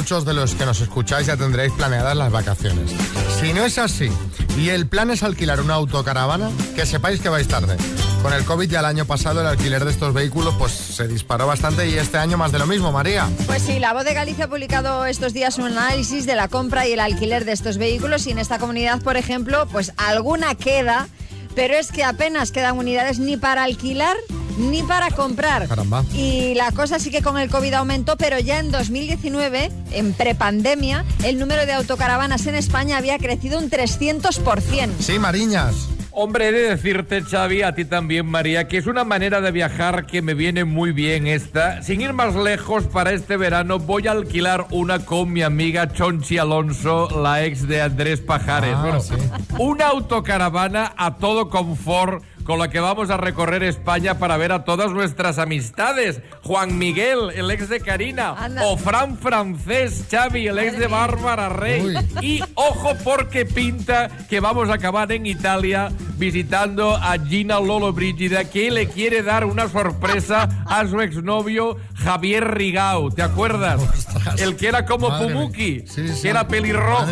muchos 0.00 0.24
de 0.24 0.32
los 0.32 0.54
que 0.54 0.64
nos 0.64 0.80
escucháis 0.80 1.26
ya 1.26 1.36
tendréis 1.36 1.74
planeadas 1.74 2.16
las 2.16 2.32
vacaciones. 2.32 2.90
Si 3.38 3.52
no 3.52 3.66
es 3.66 3.76
así 3.76 4.08
y 4.56 4.70
el 4.70 4.86
plan 4.86 5.10
es 5.10 5.22
alquilar 5.22 5.60
una 5.60 5.74
autocaravana, 5.74 6.48
que 6.74 6.86
sepáis 6.86 7.20
que 7.20 7.28
vais 7.28 7.46
tarde. 7.46 7.76
Con 8.22 8.32
el 8.32 8.42
COVID 8.46 8.70
ya 8.70 8.78
el 8.80 8.86
año 8.86 9.04
pasado 9.04 9.42
el 9.42 9.46
alquiler 9.46 9.84
de 9.84 9.90
estos 9.90 10.14
vehículos 10.14 10.54
pues 10.58 10.72
se 10.72 11.06
disparó 11.06 11.46
bastante 11.46 11.86
y 11.86 11.98
este 11.98 12.16
año 12.16 12.38
más 12.38 12.50
de 12.50 12.58
lo 12.58 12.66
mismo, 12.66 12.92
María. 12.92 13.28
Pues 13.44 13.60
sí, 13.60 13.78
la 13.78 13.92
voz 13.92 14.06
de 14.06 14.14
Galicia 14.14 14.46
ha 14.46 14.48
publicado 14.48 15.04
estos 15.04 15.34
días 15.34 15.58
un 15.58 15.66
análisis 15.66 16.24
de 16.24 16.34
la 16.34 16.48
compra 16.48 16.88
y 16.88 16.92
el 16.92 17.00
alquiler 17.00 17.44
de 17.44 17.52
estos 17.52 17.76
vehículos 17.76 18.26
y 18.26 18.30
en 18.30 18.38
esta 18.38 18.58
comunidad, 18.58 19.02
por 19.02 19.18
ejemplo, 19.18 19.68
pues 19.70 19.92
alguna 19.98 20.54
queda, 20.54 21.08
pero 21.54 21.74
es 21.74 21.92
que 21.92 22.04
apenas 22.04 22.52
quedan 22.52 22.78
unidades 22.78 23.18
ni 23.18 23.36
para 23.36 23.64
alquilar 23.64 24.16
ni 24.60 24.82
para 24.82 25.10
comprar. 25.10 25.66
Caramba. 25.68 26.04
Y 26.14 26.54
la 26.54 26.70
cosa 26.72 26.98
sí 26.98 27.10
que 27.10 27.22
con 27.22 27.38
el 27.38 27.50
COVID 27.50 27.74
aumentó, 27.74 28.16
pero 28.16 28.38
ya 28.38 28.58
en 28.58 28.70
2019, 28.70 29.70
en 29.92 30.12
prepandemia, 30.12 31.04
el 31.24 31.38
número 31.38 31.66
de 31.66 31.72
autocaravanas 31.72 32.46
en 32.46 32.54
España 32.54 32.96
había 32.98 33.18
crecido 33.18 33.58
un 33.58 33.70
300%. 33.70 34.90
Sí, 34.98 35.18
Mariñas. 35.18 35.88
Hombre, 36.12 36.48
he 36.48 36.52
de 36.52 36.70
decirte, 36.70 37.22
Xavi, 37.22 37.62
a 37.62 37.72
ti 37.74 37.84
también, 37.84 38.26
María, 38.26 38.66
que 38.66 38.78
es 38.78 38.86
una 38.88 39.04
manera 39.04 39.40
de 39.40 39.52
viajar 39.52 40.06
que 40.06 40.22
me 40.22 40.34
viene 40.34 40.64
muy 40.64 40.90
bien 40.90 41.28
esta. 41.28 41.82
Sin 41.82 42.00
ir 42.00 42.12
más 42.12 42.34
lejos, 42.34 42.84
para 42.84 43.12
este 43.12 43.36
verano 43.36 43.78
voy 43.78 44.08
a 44.08 44.10
alquilar 44.12 44.66
una 44.72 44.98
con 45.06 45.32
mi 45.32 45.42
amiga 45.42 45.92
Chonchi 45.92 46.36
Alonso, 46.36 47.08
la 47.22 47.44
ex 47.44 47.66
de 47.68 47.80
Andrés 47.80 48.20
Pajares. 48.20 48.74
Ah, 48.76 48.80
Bueno, 48.82 49.00
sí. 49.00 49.14
una 49.58 49.86
autocaravana 49.86 50.92
a 50.96 51.16
todo 51.16 51.48
confort 51.48 52.24
con 52.50 52.58
la 52.58 52.68
que 52.68 52.80
vamos 52.80 53.10
a 53.10 53.16
recorrer 53.16 53.62
España 53.62 54.18
para 54.18 54.36
ver 54.36 54.50
a 54.50 54.64
todas 54.64 54.90
nuestras 54.90 55.38
amistades. 55.38 56.20
Juan 56.42 56.78
Miguel, 56.78 57.30
el 57.36 57.48
ex 57.48 57.68
de 57.68 57.78
Karina, 57.78 58.30
Anda. 58.36 58.62
o 58.66 58.76
Fran 58.76 59.16
Francés, 59.16 60.04
Xavi, 60.10 60.48
el 60.48 60.58
ex 60.58 60.76
de 60.76 60.88
Bárbara 60.88 61.48
Rey. 61.48 61.80
Uy. 61.80 61.96
Y 62.22 62.40
ojo 62.56 62.96
porque 63.04 63.46
pinta 63.46 64.08
que 64.28 64.40
vamos 64.40 64.68
a 64.68 64.74
acabar 64.74 65.12
en 65.12 65.26
Italia 65.26 65.92
visitando 66.18 66.96
a 66.96 67.16
Gina 67.24 67.60
Lolo 67.60 67.92
Brígida, 67.92 68.42
que 68.42 68.68
le 68.72 68.88
quiere 68.88 69.22
dar 69.22 69.44
una 69.44 69.68
sorpresa 69.68 70.48
a 70.66 70.84
su 70.88 71.00
exnovio 71.00 71.76
Javier 71.94 72.52
Rigau. 72.56 73.10
¿Te 73.12 73.22
acuerdas? 73.22 73.80
Ostras. 73.80 74.40
El 74.40 74.56
que 74.56 74.66
era 74.66 74.84
como 74.86 75.08
Madre. 75.08 75.32
Pumuki, 75.32 75.84
Sí, 75.86 76.08
sí. 76.08 76.22
que 76.22 76.28
era 76.30 76.48
pelirrojo. 76.48 77.06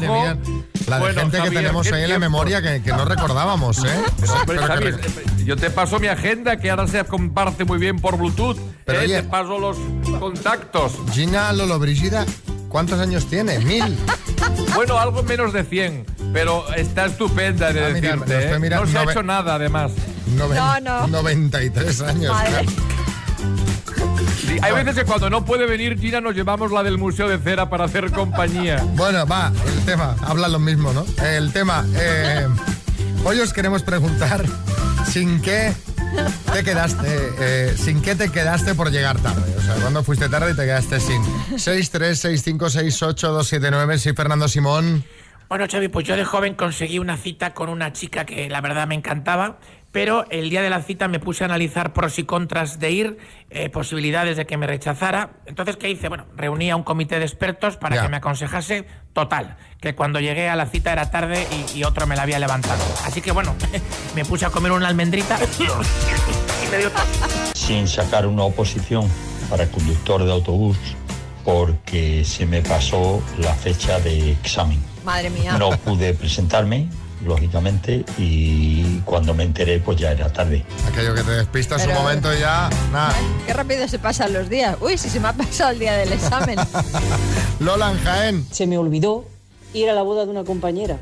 La 0.88 0.96
de 0.96 1.00
Bueno, 1.02 1.20
gente 1.20 1.42
que 1.42 1.50
tenemos 1.50 1.92
ahí 1.92 2.04
en 2.04 2.10
la 2.10 2.18
memoria 2.18 2.62
que, 2.62 2.82
que 2.82 2.90
no 2.92 3.04
recordábamos, 3.04 3.84
¿eh? 3.84 3.88
Hombre, 4.40 4.58
que 4.58 4.64
rec- 4.66 5.04
eh, 5.04 5.44
yo 5.44 5.56
te 5.56 5.70
paso 5.70 5.98
mi 5.98 6.06
agenda, 6.08 6.56
que 6.58 6.70
ahora 6.70 6.86
se 6.86 7.04
comparte 7.04 7.64
muy 7.64 7.78
bien 7.78 7.98
por 7.98 8.16
Bluetooth. 8.16 8.58
Pero 8.84 9.00
Eh, 9.00 9.04
oye- 9.04 9.22
te 9.22 9.28
paso 9.28 9.58
los 9.58 9.76
contactos. 10.18 10.92
Gina 11.12 11.52
Lolo 11.52 11.78
Brigida, 11.78 12.24
¿cuántos 12.68 12.98
años 13.00 13.26
tiene? 13.28 13.58
Mil. 13.58 13.98
Bueno, 14.74 14.98
algo 14.98 15.22
menos 15.22 15.52
de 15.52 15.64
100, 15.64 16.06
pero 16.32 16.64
está 16.74 17.06
estupenda 17.06 17.72
de 17.72 17.84
Ah, 17.84 17.88
decirte. 17.88 18.54
¿eh? 18.54 18.58
no 18.70 18.86
se 18.86 18.98
ha 18.98 19.02
hecho 19.04 19.22
nada, 19.22 19.54
además. 19.56 19.92
Noven- 20.36 20.56
No, 20.56 20.80
no. 20.80 21.06
93 21.08 22.00
años. 22.02 22.32
Madre. 22.34 22.66
Sí, 24.58 24.64
hay 24.64 24.72
veces 24.72 24.96
que 24.96 25.04
cuando 25.04 25.30
no 25.30 25.44
puede 25.44 25.66
venir 25.66 25.96
Gina 25.98 26.20
nos 26.20 26.34
llevamos 26.34 26.72
la 26.72 26.82
del 26.82 26.98
Museo 26.98 27.28
de 27.28 27.38
Cera 27.38 27.70
para 27.70 27.84
hacer 27.84 28.10
compañía. 28.10 28.84
Bueno, 28.94 29.24
va, 29.26 29.52
el 29.66 29.84
tema, 29.84 30.16
habla 30.22 30.48
lo 30.48 30.58
mismo, 30.58 30.92
¿no? 30.92 31.04
El 31.24 31.52
tema, 31.52 31.86
eh, 31.96 32.48
hoy 33.24 33.38
os 33.40 33.52
queremos 33.52 33.82
preguntar 33.82 34.44
sin 35.06 35.40
qué 35.40 35.72
te 36.52 36.64
quedaste, 36.64 37.06
eh, 37.40 37.72
sin 37.76 38.02
qué 38.02 38.16
te 38.16 38.30
quedaste 38.30 38.74
por 38.74 38.90
llegar 38.90 39.18
tarde. 39.18 39.54
O 39.56 39.60
sea, 39.60 39.76
cuando 39.76 40.02
fuiste 40.02 40.28
tarde 40.28 40.50
y 40.52 40.56
te 40.56 40.64
quedaste 40.64 40.98
sin 41.00 41.22
636568279, 41.52 43.98
sí, 43.98 44.12
Fernando 44.12 44.48
Simón. 44.48 45.04
Bueno, 45.48 45.66
Xavi, 45.70 45.88
pues 45.88 46.06
yo 46.06 46.14
de 46.14 46.24
joven 46.24 46.54
conseguí 46.54 46.98
una 46.98 47.16
cita 47.16 47.54
con 47.54 47.70
una 47.70 47.92
chica 47.92 48.26
que 48.26 48.50
la 48.50 48.60
verdad 48.60 48.86
me 48.86 48.94
encantaba, 48.94 49.58
pero 49.98 50.24
el 50.30 50.48
día 50.48 50.62
de 50.62 50.70
la 50.70 50.80
cita 50.80 51.08
me 51.08 51.18
puse 51.18 51.42
a 51.42 51.46
analizar 51.46 51.92
pros 51.92 52.20
y 52.20 52.22
contras 52.22 52.78
de 52.78 52.92
ir, 52.92 53.18
eh, 53.50 53.68
posibilidades 53.68 54.36
de 54.36 54.46
que 54.46 54.56
me 54.56 54.68
rechazara. 54.68 55.30
Entonces, 55.44 55.76
¿qué 55.76 55.90
hice? 55.90 56.08
Bueno, 56.08 56.26
reuní 56.36 56.70
a 56.70 56.76
un 56.76 56.84
comité 56.84 57.18
de 57.18 57.24
expertos 57.24 57.76
para 57.76 57.96
Ya. 57.96 58.02
que 58.02 58.08
me 58.08 58.18
aconsejase. 58.18 58.86
Total, 59.12 59.56
que 59.80 59.96
cuando 59.96 60.20
llegué 60.20 60.48
a 60.48 60.54
la 60.54 60.66
cita 60.66 60.92
era 60.92 61.10
tarde 61.10 61.44
y, 61.74 61.78
y 61.78 61.82
otro 61.82 62.06
me 62.06 62.14
la 62.14 62.22
había 62.22 62.38
levantado. 62.38 62.80
Así 63.06 63.20
que 63.20 63.32
bueno, 63.32 63.56
me 64.14 64.24
puse 64.24 64.46
a 64.46 64.50
comer 64.50 64.70
una 64.70 64.86
almendrita 64.86 65.36
y 65.58 66.70
me 66.70 66.78
dio 66.78 66.92
sin 67.56 67.88
sacar 67.88 68.24
una 68.28 68.44
oposición 68.44 69.10
para 69.50 69.66
conductor 69.66 70.22
de 70.22 70.30
autobús 70.30 70.76
porque 71.44 72.24
se 72.24 72.46
me 72.46 72.62
pasó 72.62 73.20
la 73.38 73.52
fecha 73.52 73.98
de 73.98 74.30
examen. 74.30 74.80
Madre 75.04 75.28
mía. 75.30 75.58
No 75.58 75.70
pude 75.70 76.14
presentarme, 76.14 76.86
lógicamente, 77.24 78.04
y 78.18 78.98
cuando 79.00 79.34
me 79.34 79.44
enteré 79.44 79.80
pues 79.80 79.98
ya 79.98 80.12
era 80.12 80.32
tarde. 80.32 80.64
Aquello 80.90 81.14
que 81.14 81.22
te 81.22 81.30
despistas 81.32 81.82
Pero- 81.82 81.96
un 81.98 82.04
momento 82.04 82.32
y 82.34 82.40
ya, 82.40 82.70
nada. 82.92 83.14
Qué 83.46 83.52
rápido 83.52 83.86
se 83.88 83.98
pasan 83.98 84.32
los 84.32 84.48
días. 84.48 84.76
Uy, 84.80 84.96
si 84.98 85.08
se 85.08 85.20
me 85.20 85.28
ha 85.28 85.32
pasado 85.32 85.70
el 85.70 85.78
día 85.78 85.96
del 85.96 86.12
examen. 86.12 86.58
Lola 87.60 87.90
en 87.92 87.98
Jaén. 87.98 88.46
Se 88.50 88.66
me 88.66 88.78
olvidó 88.78 89.24
ir 89.74 89.90
a 89.90 89.94
la 89.94 90.02
boda 90.02 90.24
de 90.24 90.30
una 90.30 90.44
compañera. 90.44 90.98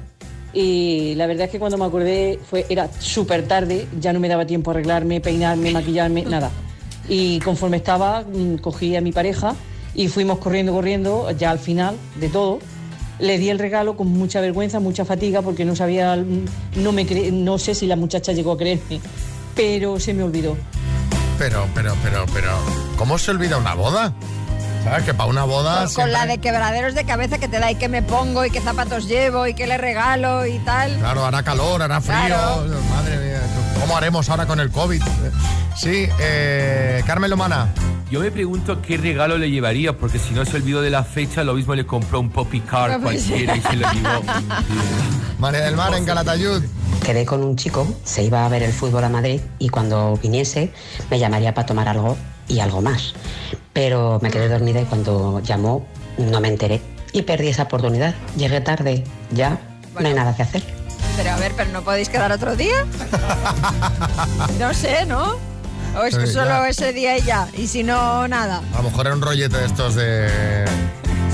Y 0.52 1.14
la 1.16 1.26
verdad 1.26 1.46
es 1.46 1.50
que 1.50 1.58
cuando 1.58 1.76
me 1.76 1.84
acordé 1.84 2.40
fue, 2.48 2.64
era 2.70 2.88
súper 2.98 3.46
tarde, 3.46 3.86
ya 4.00 4.12
no 4.12 4.20
me 4.20 4.28
daba 4.28 4.46
tiempo 4.46 4.70
a 4.70 4.74
arreglarme, 4.74 5.20
peinarme, 5.20 5.70
maquillarme, 5.70 6.24
nada. 6.26 6.50
Y 7.08 7.38
conforme 7.40 7.76
estaba, 7.76 8.22
mm, 8.22 8.56
cogí 8.58 8.96
a 8.96 9.00
mi 9.00 9.12
pareja 9.12 9.54
y 9.94 10.08
fuimos 10.08 10.38
corriendo, 10.38 10.72
corriendo, 10.72 11.30
ya 11.32 11.50
al 11.50 11.58
final 11.58 11.96
de 12.16 12.28
todo. 12.28 12.58
Le 13.18 13.38
di 13.38 13.48
el 13.48 13.58
regalo 13.58 13.96
con 13.96 14.08
mucha 14.08 14.40
vergüenza, 14.40 14.78
mucha 14.80 15.04
fatiga, 15.04 15.40
porque 15.42 15.64
no 15.64 15.74
sabía, 15.74 16.16
no, 16.16 16.92
me 16.92 17.06
cre- 17.06 17.32
no 17.32 17.58
sé 17.58 17.74
si 17.74 17.86
la 17.86 17.96
muchacha 17.96 18.32
llegó 18.32 18.52
a 18.52 18.58
creerme, 18.58 19.00
pero 19.54 19.98
se 19.98 20.12
me 20.12 20.22
olvidó. 20.22 20.56
Pero, 21.38 21.66
pero, 21.74 21.94
pero, 22.02 22.26
pero, 22.32 22.50
¿cómo 22.96 23.18
se 23.18 23.30
olvida 23.30 23.56
una 23.58 23.74
boda? 23.74 24.12
¿Sabes? 24.84 25.04
Que 25.04 25.14
para 25.14 25.28
una 25.30 25.44
boda... 25.44 25.84
Con, 25.86 25.94
con 25.94 26.12
la 26.12 26.26
de 26.26 26.38
quebraderos 26.38 26.94
de 26.94 27.04
cabeza 27.04 27.38
que 27.38 27.48
te 27.48 27.58
da 27.58 27.70
y 27.70 27.74
qué 27.74 27.88
me 27.88 28.02
pongo 28.02 28.44
y 28.44 28.50
qué 28.50 28.60
zapatos 28.60 29.08
llevo 29.08 29.46
y 29.46 29.54
qué 29.54 29.66
le 29.66 29.78
regalo 29.78 30.46
y 30.46 30.58
tal. 30.60 30.94
Claro, 30.98 31.24
hará 31.26 31.42
calor, 31.42 31.82
hará 31.82 32.00
frío. 32.00 32.16
Claro. 32.26 32.66
Madre 32.90 33.16
mía, 33.18 33.40
¿cómo 33.80 33.96
haremos 33.96 34.28
ahora 34.30 34.46
con 34.46 34.60
el 34.60 34.70
COVID? 34.70 35.02
Sí, 35.76 36.08
eh, 36.20 37.02
Carmen 37.06 37.30
Lomana. 37.30 37.72
Yo 38.10 38.20
me 38.20 38.30
pregunto 38.30 38.80
qué 38.82 38.96
regalo 38.96 39.36
le 39.36 39.50
llevaría, 39.50 39.96
porque 39.96 40.18
si 40.18 40.32
no 40.32 40.44
se 40.44 40.56
olvidó 40.56 40.80
de 40.80 40.90
la 40.90 41.02
fecha, 41.02 41.42
lo 41.42 41.54
mismo 41.54 41.74
le 41.74 41.84
compró 41.86 42.20
un 42.20 42.30
Poppy 42.30 42.60
Car 42.60 42.92
Ah, 42.92 42.98
pues 43.02 43.22
sí. 43.22 43.30
cualquiera 43.30 43.56
y 43.56 43.60
se 43.60 43.76
lo 43.76 43.92
llevó. 43.92 44.22
María 45.38 45.60
del 45.62 45.74
Mar 45.76 45.92
en 45.94 46.04
Calatayud. 46.04 46.62
Quedé 47.04 47.26
con 47.26 47.42
un 47.42 47.56
chico, 47.56 47.86
se 48.04 48.22
iba 48.22 48.46
a 48.46 48.48
ver 48.48 48.62
el 48.62 48.72
fútbol 48.72 49.04
a 49.04 49.08
Madrid 49.08 49.40
y 49.58 49.68
cuando 49.68 50.16
viniese 50.22 50.72
me 51.10 51.18
llamaría 51.18 51.52
para 51.54 51.66
tomar 51.66 51.88
algo 51.88 52.16
y 52.48 52.60
algo 52.60 52.80
más. 52.80 53.14
Pero 53.72 54.18
me 54.22 54.30
quedé 54.30 54.48
dormida 54.48 54.80
y 54.80 54.84
cuando 54.84 55.40
llamó 55.40 55.86
no 56.16 56.40
me 56.40 56.48
enteré 56.48 56.80
y 57.12 57.22
perdí 57.22 57.48
esa 57.48 57.64
oportunidad. 57.64 58.14
Llegué 58.36 58.60
tarde, 58.60 59.04
ya 59.32 59.58
no 60.00 60.06
hay 60.06 60.14
nada 60.14 60.34
que 60.34 60.42
hacer. 60.42 60.62
Pero 61.16 61.30
a 61.32 61.36
ver, 61.36 61.52
pero 61.56 61.70
no 61.72 61.82
podéis 61.82 62.08
quedar 62.08 62.30
otro 62.32 62.54
día. 62.56 62.86
No 64.58 64.72
sé, 64.74 65.04
¿no? 65.06 65.36
O 65.98 66.04
es 66.04 66.16
que 66.16 66.26
Sí, 66.26 66.32
solo 66.34 66.50
ya. 66.50 66.68
ese 66.68 66.92
día 66.92 67.16
y 67.18 67.22
ya. 67.22 67.48
Y 67.56 67.66
si 67.66 67.82
no, 67.82 68.26
nada. 68.28 68.62
A 68.74 68.76
lo 68.78 68.90
mejor 68.90 69.06
era 69.06 69.14
un 69.16 69.22
rollete 69.22 69.56
de 69.56 69.66
estos 69.66 69.94
de, 69.94 70.64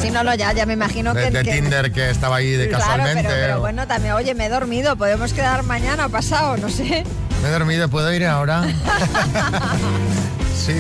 Si 0.01 0.11
no, 0.11 0.23
lo 0.25 0.35
ya, 0.35 0.53
ya 0.53 0.67
me 0.67 0.73
imagino 0.75 1.15
de, 1.15 1.25
que. 1.25 1.31
de 1.31 1.43
que- 1.43 1.53
Tinder 1.53 1.93
que 1.93 2.11
estaba 2.11 2.37
ahí 2.37 2.53
de 2.53 2.69
Claro, 2.69 2.85
casualmente. 2.85 3.23
pero, 3.29 3.35
pero 3.41 3.57
o- 3.59 3.61
bueno, 3.61 3.87
también, 3.87 4.15
oye, 4.15 4.35
me 4.35 4.47
he 4.47 4.49
dormido. 4.49 4.97
Podemos 4.97 5.33
quedar 5.33 5.63
mañana 5.65 6.07
o 6.07 6.09
pasado, 6.11 6.57
no 6.57 6.69
sé. 6.71 7.05
Me 7.43 7.49
he 7.49 7.51
dormido, 7.51 7.89
¿puedo 7.89 8.13
ir 8.13 8.25
ahora? 8.25 8.63
sí, 10.57 10.75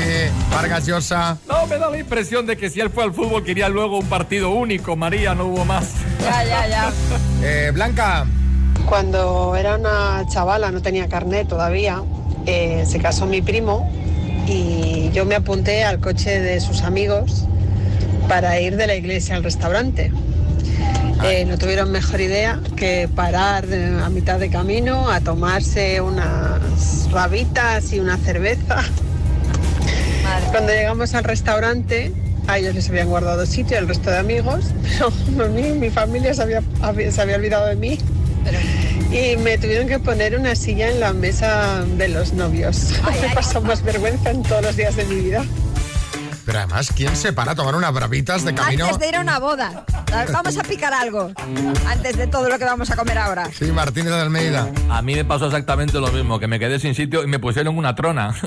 Vargas 0.51 0.87
Llosa. 0.87 1.39
No, 1.49 1.67
me 1.67 1.77
da 1.79 1.91
la 1.91 1.99
impresión 1.99 2.47
de 2.47 2.57
que 2.57 2.71
si 2.71 2.81
él 2.81 2.91
fue 2.91 3.05
al 3.05 3.13
fútbol 3.13 3.43
quería 3.45 3.69
luego 3.69 3.99
un 3.99 4.07
partido 4.07 4.51
único. 4.51 4.97
María, 4.97 5.35
no 5.35 5.47
hubo 5.47 5.65
más. 5.65 5.87
Ya, 6.21 6.45
ya, 6.45 6.67
ya. 6.69 6.93
Eh, 7.45 7.71
Blanca. 7.75 8.25
Cuando 8.87 9.57
era 9.57 9.77
una 9.77 10.25
chavala, 10.29 10.71
no 10.71 10.81
tenía 10.83 11.09
carnet 11.09 11.49
todavía, 11.49 12.01
eh, 12.47 12.85
se 12.87 12.99
casó 12.99 13.27
mi 13.27 13.43
primo 13.43 13.91
y 14.47 15.11
yo 15.13 15.25
me 15.25 15.35
apunté 15.35 15.85
al 15.85 16.01
coche 16.01 16.41
de 16.41 16.61
sus 16.61 16.83
amigos 16.83 17.45
para 18.29 18.61
ir 18.61 18.77
de 18.77 18.87
la 18.87 18.95
iglesia 18.95 19.37
al 19.37 19.45
restaurante. 19.45 20.11
Eh, 21.25 21.45
no 21.45 21.57
tuvieron 21.57 21.93
mejor 21.93 22.21
idea 22.21 22.59
que 22.77 23.09
parar 23.15 23.65
eh, 23.71 23.97
a 24.05 24.09
mitad 24.09 24.41
de 24.41 24.51
camino 24.51 25.09
a 25.11 25.21
tomarse 25.21 26.01
unas 26.01 27.09
rabitas 27.13 27.93
y 27.93 28.01
una 28.01 28.17
cerveza. 28.17 28.83
Cuando 30.51 30.73
llegamos 30.73 31.15
al 31.15 31.25
restaurante, 31.25 32.13
a 32.49 32.59
ellos 32.59 32.75
les 32.75 32.89
habían 32.89 33.09
guardado 33.09 33.47
sitio, 33.47 33.79
el 33.79 33.87
resto 33.87 34.11
de 34.11 34.19
amigos, 34.19 34.65
pero 34.99 35.45
a 35.45 35.49
mí, 35.49 35.63
mi 35.79 35.91
familia 35.91 36.35
se 36.35 36.43
había, 36.43 36.63
había- 36.81 37.13
se 37.13 37.23
había 37.23 37.37
olvidado 37.37 37.67
de 37.67 37.77
mí. 37.77 37.99
Y 39.13 39.37
me 39.37 39.59
tuvieron 39.59 39.87
que 39.89 39.99
poner 39.99 40.39
una 40.39 40.55
silla 40.57 40.89
en 40.89 40.99
la 40.99 41.13
mesa 41.13 41.85
de 41.85 42.09
los 42.09 42.33
novios. 42.33 42.95
Me 43.21 43.35
pasó 43.35 43.61
más 43.61 43.83
vergüenza 43.83 44.31
en 44.31 44.43
todos 44.43 44.63
los 44.63 44.75
días 44.75 44.97
de 44.97 45.05
mi 45.05 45.17
vida. 45.17 45.45
Pero 46.47 46.59
además, 46.59 46.91
¿quién 46.97 47.15
se 47.15 47.33
para 47.33 47.53
a 47.53 47.55
tomar 47.55 47.75
unas 47.75 47.93
bravitas 47.93 48.45
de 48.45 48.55
camino? 48.55 48.87
Antes 48.87 48.99
de 48.99 49.09
ir 49.09 49.17
a 49.17 49.21
una 49.21 49.39
boda. 49.39 49.85
Vamos 50.33 50.57
a 50.57 50.63
picar 50.63 50.93
algo. 50.95 51.31
Antes 51.87 52.17
de 52.17 52.27
todo 52.27 52.49
lo 52.49 52.59
que 52.59 52.65
vamos 52.65 52.91
a 52.91 52.97
comer 52.97 53.19
ahora. 53.19 53.51
Sí, 53.57 53.67
Martínez 53.67 54.13
de 54.13 54.21
Almeida. 54.21 54.67
A 54.91 55.03
mí 55.03 55.15
me 55.15 55.25
pasó 55.25 55.47
exactamente 55.47 56.01
lo 56.01 56.09
mismo, 56.09 56.41
que 56.41 56.49
me 56.49 56.59
quedé 56.59 56.81
sin 56.81 56.95
sitio 56.95 57.23
y 57.23 57.27
me 57.27 57.39
pusieron 57.39 57.77
una 57.77 57.95
trona. 57.95 58.35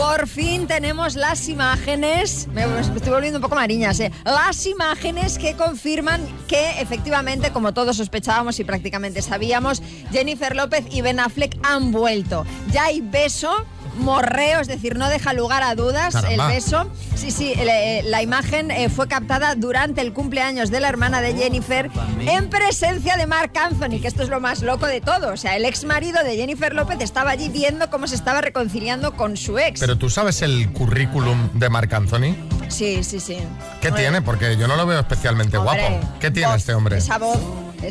Por 0.00 0.26
fin 0.26 0.66
tenemos 0.66 1.14
las 1.14 1.46
imágenes, 1.50 2.48
me 2.54 2.64
estoy 2.80 3.12
volviendo 3.12 3.38
un 3.38 3.42
poco 3.42 3.54
mariñas, 3.54 4.00
¿eh? 4.00 4.10
las 4.24 4.64
imágenes 4.64 5.36
que 5.36 5.54
confirman 5.56 6.26
que 6.48 6.80
efectivamente, 6.80 7.52
como 7.52 7.74
todos 7.74 7.98
sospechábamos 7.98 8.58
y 8.60 8.64
prácticamente 8.64 9.20
sabíamos, 9.20 9.82
Jennifer 10.10 10.56
López 10.56 10.86
y 10.90 11.02
Ben 11.02 11.20
Affleck 11.20 11.54
han 11.62 11.92
vuelto. 11.92 12.46
Ya 12.72 12.84
hay 12.86 13.02
beso, 13.02 13.66
morreo, 13.96 14.60
es 14.60 14.68
decir, 14.68 14.96
no 14.96 15.08
deja 15.08 15.32
lugar 15.32 15.62
a 15.62 15.74
dudas 15.74 16.14
Caramba. 16.14 16.48
el 16.48 16.54
beso. 16.54 16.90
Sí, 17.14 17.30
sí, 17.30 17.52
eh, 17.56 18.02
la 18.04 18.22
imagen 18.22 18.70
eh, 18.70 18.88
fue 18.88 19.08
captada 19.08 19.54
durante 19.54 20.00
el 20.00 20.12
cumpleaños 20.12 20.70
de 20.70 20.80
la 20.80 20.88
hermana 20.88 21.20
de 21.20 21.34
Jennifer 21.34 21.90
en 22.20 22.48
presencia 22.48 23.16
de 23.16 23.26
Mark 23.26 23.52
Anthony, 23.56 24.00
que 24.00 24.08
esto 24.08 24.22
es 24.22 24.28
lo 24.28 24.40
más 24.40 24.62
loco 24.62 24.86
de 24.86 25.00
todo. 25.00 25.32
O 25.32 25.36
sea, 25.36 25.56
el 25.56 25.64
ex 25.64 25.84
marido 25.84 26.22
de 26.22 26.36
Jennifer 26.36 26.74
López 26.74 26.98
estaba 27.00 27.30
allí 27.30 27.48
viendo 27.48 27.90
cómo 27.90 28.06
se 28.06 28.14
estaba 28.14 28.40
reconciliando 28.40 29.16
con 29.16 29.36
su 29.36 29.58
ex. 29.58 29.80
Pero 29.80 29.98
tú 29.98 30.08
sabes 30.10 30.42
el 30.42 30.70
currículum 30.72 31.50
de 31.54 31.68
Marc 31.68 31.92
Anthony. 31.92 32.34
Sí, 32.68 33.02
sí, 33.02 33.20
sí. 33.20 33.38
¿Qué 33.80 33.90
tiene? 33.92 34.22
Porque 34.22 34.56
yo 34.56 34.68
no 34.68 34.76
lo 34.76 34.86
veo 34.86 35.00
especialmente 35.00 35.58
Hombre, 35.58 35.88
guapo. 35.88 36.18
¿Qué 36.20 36.30
tiene 36.30 36.54
este 36.54 36.72
hombre? 36.72 36.98
Esa 36.98 37.18
voz, 37.18 37.38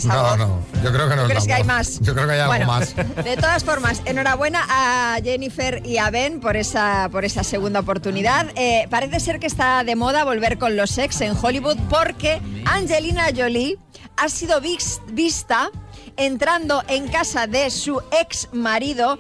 no, 0.06 0.38
no, 0.38 0.60
yo 0.84 0.92
creo 0.92 1.10
que 1.10 1.16
no 1.16 1.22
¿Tú 1.24 1.28
es 1.28 1.32
crees 1.32 1.48
que 1.48 1.54
hay 1.54 1.64
más? 1.64 2.00
Yo 2.02 2.14
creo 2.14 2.28
que 2.28 2.34
hay 2.34 2.40
algo 2.40 2.52
Bueno, 2.52 2.68
más. 2.68 2.96
De 2.96 3.36
todas 3.38 3.64
formas, 3.64 4.02
enhorabuena 4.06 4.66
a 4.70 5.18
Jennifer 5.24 5.82
y 5.86 5.98
a 5.98 6.10
Ben 6.10 6.40
por 6.40 6.56
esa, 6.58 7.10
por 7.12 7.26
esa 7.26 7.44
segunda 7.44 7.80
oportunidad. 7.80 8.48
Eh, 8.56 8.88
parece 8.90 9.20
ser 9.20 9.40
que 9.40 9.48
está 9.48 9.84
de 9.84 9.96
moda 9.96 10.24
volver 10.24 10.58
con 10.58 10.76
los 10.76 10.98
ex 10.98 11.22
en 11.22 11.36
Hollywood 11.42 11.78
porque 11.90 12.42
Angelina 12.66 13.26
Jolie 13.36 13.78
ha 14.18 14.30
sido 14.30 14.60
vis- 14.62 15.02
vista 15.12 15.70
entrando 16.18 16.84
en 16.88 17.08
casa 17.08 17.48
de 17.48 17.70
su 17.72 18.02
ex 18.20 18.50
marido. 18.52 19.18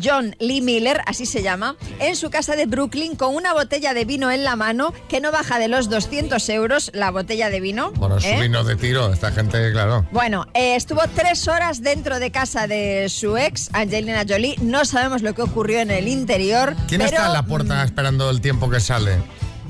John 0.00 0.36
Lee 0.38 0.60
Miller, 0.60 1.00
así 1.06 1.26
se 1.26 1.42
llama, 1.42 1.76
en 1.98 2.16
su 2.16 2.30
casa 2.30 2.56
de 2.56 2.66
Brooklyn 2.66 3.16
con 3.16 3.34
una 3.34 3.52
botella 3.52 3.94
de 3.94 4.04
vino 4.04 4.30
en 4.30 4.44
la 4.44 4.56
mano 4.56 4.92
que 5.08 5.20
no 5.20 5.32
baja 5.32 5.58
de 5.58 5.68
los 5.68 5.88
200 5.90 6.48
euros 6.50 6.90
la 6.94 7.10
botella 7.10 7.50
de 7.50 7.60
vino. 7.60 7.92
Bueno, 7.92 8.16
es 8.18 8.24
¿eh? 8.24 8.34
su 8.36 8.42
vino 8.42 8.64
de 8.64 8.76
tiro, 8.76 9.12
esta 9.12 9.32
gente, 9.32 9.72
claro. 9.72 10.06
Bueno, 10.12 10.46
eh, 10.54 10.76
estuvo 10.76 11.02
tres 11.14 11.48
horas 11.48 11.82
dentro 11.82 12.18
de 12.18 12.30
casa 12.30 12.66
de 12.66 13.08
su 13.08 13.36
ex, 13.36 13.70
Angelina 13.72 14.24
Jolie. 14.28 14.56
No 14.60 14.84
sabemos 14.84 15.22
lo 15.22 15.34
que 15.34 15.42
ocurrió 15.42 15.80
en 15.80 15.90
el 15.90 16.08
interior. 16.08 16.74
¿Quién 16.88 17.00
pero, 17.00 17.10
está 17.12 17.26
en 17.26 17.32
la 17.32 17.44
puerta 17.44 17.84
esperando 17.84 18.30
el 18.30 18.40
tiempo 18.40 18.70
que 18.70 18.80
sale? 18.80 19.18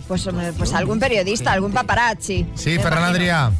Pues, 0.09 0.29
pues 0.59 0.73
algún 0.75 0.99
periodista, 0.99 1.53
algún 1.53 1.73
paparazzi. 1.73 2.47
Sí, 2.55 2.79
Ferran. 2.79 3.05
Adrià. 3.05 3.51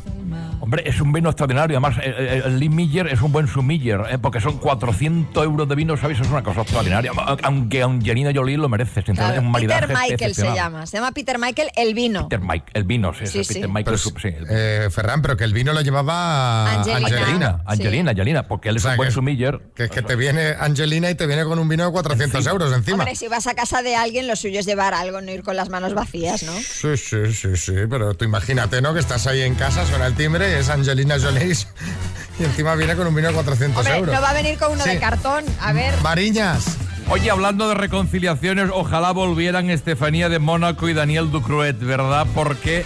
Hombre, 0.62 0.83
es 0.87 1.01
un 1.01 1.12
vino 1.12 1.29
extraordinario. 1.29 1.77
Además, 1.77 1.96
eh, 2.03 2.42
el 2.44 2.59
Lee 2.61 2.68
Miller 2.68 3.09
es 3.09 3.20
un 3.20 3.33
buen 3.33 3.48
sumiller, 3.48 4.01
eh, 4.11 4.18
porque 4.18 4.40
son 4.40 4.59
400 4.59 5.44
euros 5.44 5.68
de 5.68 5.75
vino, 5.75 5.96
¿sabéis? 5.96 6.20
Es 6.20 6.29
una 6.29 6.42
cosa 6.42 6.61
extraordinaria. 6.62 7.11
Aunque 7.42 7.83
Angelina 7.83 8.31
Jolie 8.35 8.57
lo 8.57 8.68
merece, 8.68 9.03
sinceramente. 9.03 9.16
Claro, 9.22 9.35
Es 9.40 9.44
un 9.44 9.51
maridaje 9.51 9.81
Peter 9.88 9.98
Michael 10.11 10.35
se 10.37 10.55
llama. 10.55 10.87
Se 10.87 10.96
llama 10.98 11.11
Peter 11.12 11.38
Michael 11.38 11.68
el 11.77 11.94
vino. 11.94 12.29
Peter 12.29 12.40
Mike, 12.46 12.66
el 12.75 12.85
vino, 12.85 13.12
sí, 13.12 13.27
Sí, 13.27 13.38
sí, 13.38 13.44
sí. 13.44 13.55
Peter 13.55 13.68
Michael. 13.68 13.85
Pero 13.85 13.96
es 13.96 14.03
su- 14.03 14.11
sí, 14.11 14.29
el- 14.29 14.46
Eh, 14.48 14.88
Ferran, 14.90 15.20
pero 15.20 15.37
que 15.37 15.44
el 15.44 15.53
vino 15.53 15.72
lo 15.72 15.81
llevaba 15.81 16.70
Angelina. 16.81 16.96
Angelina, 17.09 17.57
Sí. 17.59 17.62
Angelina, 17.66 18.11
Angelina, 18.12 18.42
porque 18.48 18.68
él 18.68 18.77
es 18.77 18.83
O 18.83 18.85
sea, 18.85 18.90
un 18.92 18.96
buen 18.98 19.09
que- 19.09 19.14
sumiller. 19.14 19.61
Que 19.75 19.85
es 19.85 19.90
que 19.90 20.03
te 20.03 20.14
viene 20.16 20.55
Angelina 20.61 21.11
y 21.11 21.16
te 21.16 21.27
viene 21.27 21.44
con 21.44 21.59
un 21.59 21.68
vino 21.68 21.85
de 21.87 21.90
400 21.92 22.46
euros 22.46 22.72
encima. 22.72 22.98
Hombre, 22.98 23.16
si 23.16 23.27
vas 23.27 23.46
a 23.48 23.55
casa 23.55 23.83
de 23.83 23.96
alguien, 23.96 24.29
lo 24.29 24.37
suyo 24.37 24.61
es 24.61 24.66
llevar 24.66 24.94
algo, 24.94 25.20
no 25.20 25.33
ir 25.33 25.42
con 25.42 25.57
las 25.57 25.70
manos 25.70 25.92
vacías, 25.94 26.44
¿no? 26.44 26.53
Sí, 26.53 26.96
sí, 26.96 27.33
sí, 27.35 27.57
sí, 27.57 27.75
pero 27.90 28.14
tú 28.14 28.25
imagínate, 28.25 28.81
¿no? 28.81 28.94
Que 28.94 29.01
estás 29.01 29.27
ahí 29.27 29.40
en 29.42 29.55
casa, 29.57 29.85
suena 29.87 30.07
el 30.07 30.14
timbre 30.14 30.51
es 30.58 30.68
Angelina 30.68 31.16
Jolie 31.20 31.56
y 32.38 32.44
encima 32.44 32.74
viene 32.74 32.94
con 32.96 33.06
un 33.06 33.14
vino 33.14 33.28
de 33.28 33.34
400 33.34 33.78
Hombre, 33.78 33.98
euros. 33.98 34.14
no 34.14 34.20
va 34.22 34.30
a 34.30 34.34
venir 34.34 34.58
con 34.58 34.72
uno 34.72 34.84
Sí. 34.84 34.90
de 34.90 34.98
cartón. 34.98 35.44
A 35.60 35.72
ver. 35.72 35.94
Mariñas. 36.02 36.64
Oye, 37.08 37.30
hablando 37.30 37.68
de 37.68 37.74
reconciliaciones, 37.74 38.70
ojalá 38.72 39.10
volvieran 39.10 39.68
Estefanía 39.70 40.28
de 40.28 40.38
Mónaco 40.38 40.88
y 40.88 40.94
Daniel 40.94 41.30
Ducruet, 41.30 41.78
¿verdad? 41.80 42.26
Porque 42.34 42.84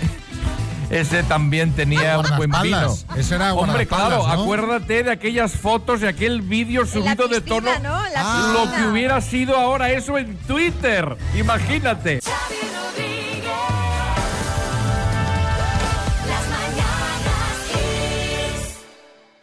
ese 0.91 1.23
también 1.25 1.73
tenía 1.73 2.19
un 2.19 2.37
buen 2.37 2.51
vino. 2.63 2.97
Ese 3.17 3.35
era 3.35 3.53
Hombre, 3.55 3.87
claro, 3.87 4.27
¿no? 4.27 4.27
acuérdate 4.27 5.03
de 5.03 5.11
aquellas 5.11 5.53
fotos 5.53 6.01
y 6.03 6.07
aquel 6.07 6.41
vídeo 6.43 6.87
subido 6.87 7.29
de 7.29 7.41
tono. 7.41 7.71
¿no? 7.83 8.01
Ah, 8.17 8.53
Lo 8.55 8.73
que 8.75 8.85
hubiera 8.91 9.21
sido 9.21 9.57
ahora 9.57 9.91
eso 9.91 10.17
en 10.19 10.37
Twitter. 10.39 11.17
Imagínate. 11.37 12.21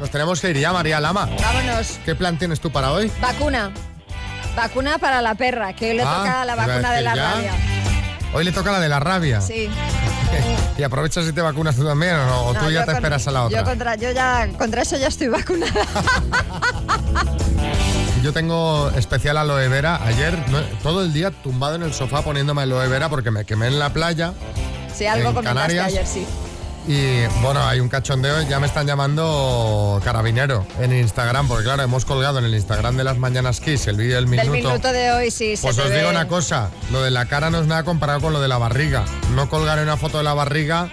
Nos 0.04 0.12
tenemos 0.12 0.42
que 0.42 0.50
ir 0.50 0.58
ya, 0.60 0.74
María 0.74 1.00
Lama. 1.00 1.30
Vámonos. 1.42 1.98
¿Qué 2.04 2.14
plan 2.14 2.38
tienes 2.38 2.60
tú 2.60 2.70
para 2.70 2.92
hoy? 2.92 3.10
Vacuna. 3.22 3.72
Vacuna 4.54 4.98
para 4.98 5.22
la 5.22 5.34
perra, 5.34 5.72
que 5.72 5.92
hoy 5.92 5.96
le 5.96 6.04
Ah, 6.04 6.16
toca 6.18 6.44
la 6.44 6.56
vacuna 6.56 6.92
de 6.92 7.02
la 7.02 7.16
ya. 7.16 7.32
rabia. 7.32 7.52
Hoy 8.34 8.44
le 8.44 8.52
toca 8.52 8.74
la 8.74 8.82
de 8.82 8.90
la 8.90 9.00
rabia. 9.00 9.40
Sí. 9.40 9.70
¿Y 10.78 10.84
aprovechas 10.84 11.26
y 11.26 11.32
te 11.32 11.40
vacunas 11.40 11.78
tú 11.78 11.86
también 11.86 12.16
o 12.16 12.26
no? 12.26 12.42
¿O 12.48 12.54
No, 12.54 12.60
tú 12.60 12.70
ya 12.70 12.82
te 12.82 12.88
con- 12.88 12.96
esperas 12.96 13.26
a 13.30 13.32
la 13.32 13.44
otra? 13.46 13.60
Yo 13.60 13.64
contra, 13.66 13.96
yo 13.96 14.12
ya 14.12 14.50
contra 14.58 14.82
eso 14.82 14.98
ya 14.98 15.08
estoy 15.08 15.30
vacunada. 15.30 15.72
Yo 18.22 18.34
tengo 18.34 18.90
especial 18.98 19.38
aloe 19.38 19.70
vera. 19.70 20.00
Ayer 20.06 20.38
no- 20.50 20.60
todo 20.82 21.04
el 21.04 21.14
día 21.14 21.32
tumbado 21.32 21.76
en 21.76 21.84
el 21.84 21.94
sofá 21.94 22.22
poniéndome 22.24 22.62
aloe 22.64 22.90
vera 22.90 23.08
porque 23.08 23.32
me 23.32 23.46
quemé 23.46 23.68
en 23.68 23.80
la 23.80 23.92
playa. 23.94 24.34
Sí, 24.94 25.06
algo 25.06 25.30
En 25.40 25.46
Canarias. 25.46 25.88
ayer, 25.88 26.06
sí. 26.08 26.26
Y 26.86 27.26
bueno, 27.42 27.66
hay 27.66 27.80
un 27.80 27.88
cachondeo, 27.88 28.42
ya 28.42 28.60
me 28.60 28.68
están 28.68 28.86
llamando 28.86 30.02
carabinero 30.04 30.66
en 30.80 30.92
Instagram, 30.94 31.48
porque 31.48 31.64
claro, 31.64 31.82
hemos 31.84 32.04
colgado 32.04 32.40
en 32.40 32.46
el 32.46 32.54
Instagram 32.54 32.98
de 32.98 33.06
las 33.06 33.18
Mañanas 33.18 33.62
Kiss 33.62 33.88
el 33.88 33.96
vídeo 33.96 34.16
del 34.16 34.28
minuto. 34.28 34.52
Del 34.52 34.64
minuto 34.64 34.92
de 34.92 35.12
hoy, 35.14 35.32
sí. 35.32 35.54
Pues 35.62 35.78
os 35.78 35.90
digo 35.90 36.10
una 36.10 36.28
cosa, 36.28 36.70
lo 36.92 37.02
de 37.02 37.12
la 37.12 37.26
cara 37.28 37.50
no 37.50 37.60
es 37.60 37.68
nada 37.68 37.84
comparado 37.84 38.20
con 38.20 38.34
lo 38.34 38.42
de 38.42 38.50
la 38.50 38.58
barriga. 38.58 39.06
No 39.34 39.50
colgaré 39.50 39.84
una 39.84 39.96
foto 39.96 40.18
de 40.18 40.26
la 40.26 40.34
barriga 40.34 40.90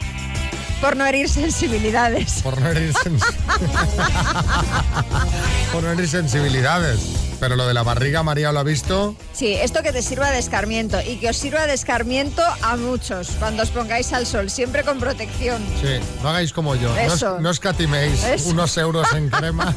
Por 0.81 0.97
no 0.97 1.05
herir 1.07 1.29
sensibilidades. 1.29 2.41
Por 2.43 2.61
no 2.61 2.69
herir, 2.69 2.93
sens- 2.95 3.23
por 5.73 5.83
no 5.83 5.91
herir 5.91 6.09
sensibilidades. 6.09 7.01
Pero 7.41 7.57
lo 7.57 7.67
de 7.67 7.73
la 7.75 7.83
barriga, 7.83 8.23
María 8.23 8.53
lo 8.53 8.61
ha 8.61 8.63
visto. 8.63 9.17
Sí, 9.33 9.55
esto 9.55 9.83
que 9.83 9.93
te 9.93 10.03
sirva 10.03 10.31
de 10.31 10.39
escarmiento 10.39 10.99
y 11.01 11.17
que 11.17 11.31
os 11.31 11.37
sirva 11.37 11.67
de 11.67 11.73
escarmiento 11.73 12.43
a 12.63 12.77
muchos 12.77 13.31
cuando 13.39 13.63
os 13.63 13.71
pongáis 13.71 14.13
al 14.13 14.27
sol, 14.27 14.51
siempre 14.51 14.85
con 14.85 14.99
protección. 15.01 15.63
Sí, 15.81 15.99
no 16.23 16.29
hagáis 16.29 16.53
como 16.53 16.75
yo. 16.77 16.91
No, 17.23 17.41
no 17.41 17.51
escatiméis 17.51 18.23
Eso. 18.25 18.51
unos 18.51 18.77
euros 18.77 19.11
en 19.15 19.29
crema. 19.31 19.75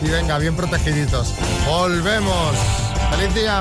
y 0.00 0.08
venga, 0.08 0.38
bien 0.38 0.54
protegiditos. 0.56 1.32
Volvemos. 1.66 2.54
¡Feliz 3.10 3.34
día! 3.34 3.60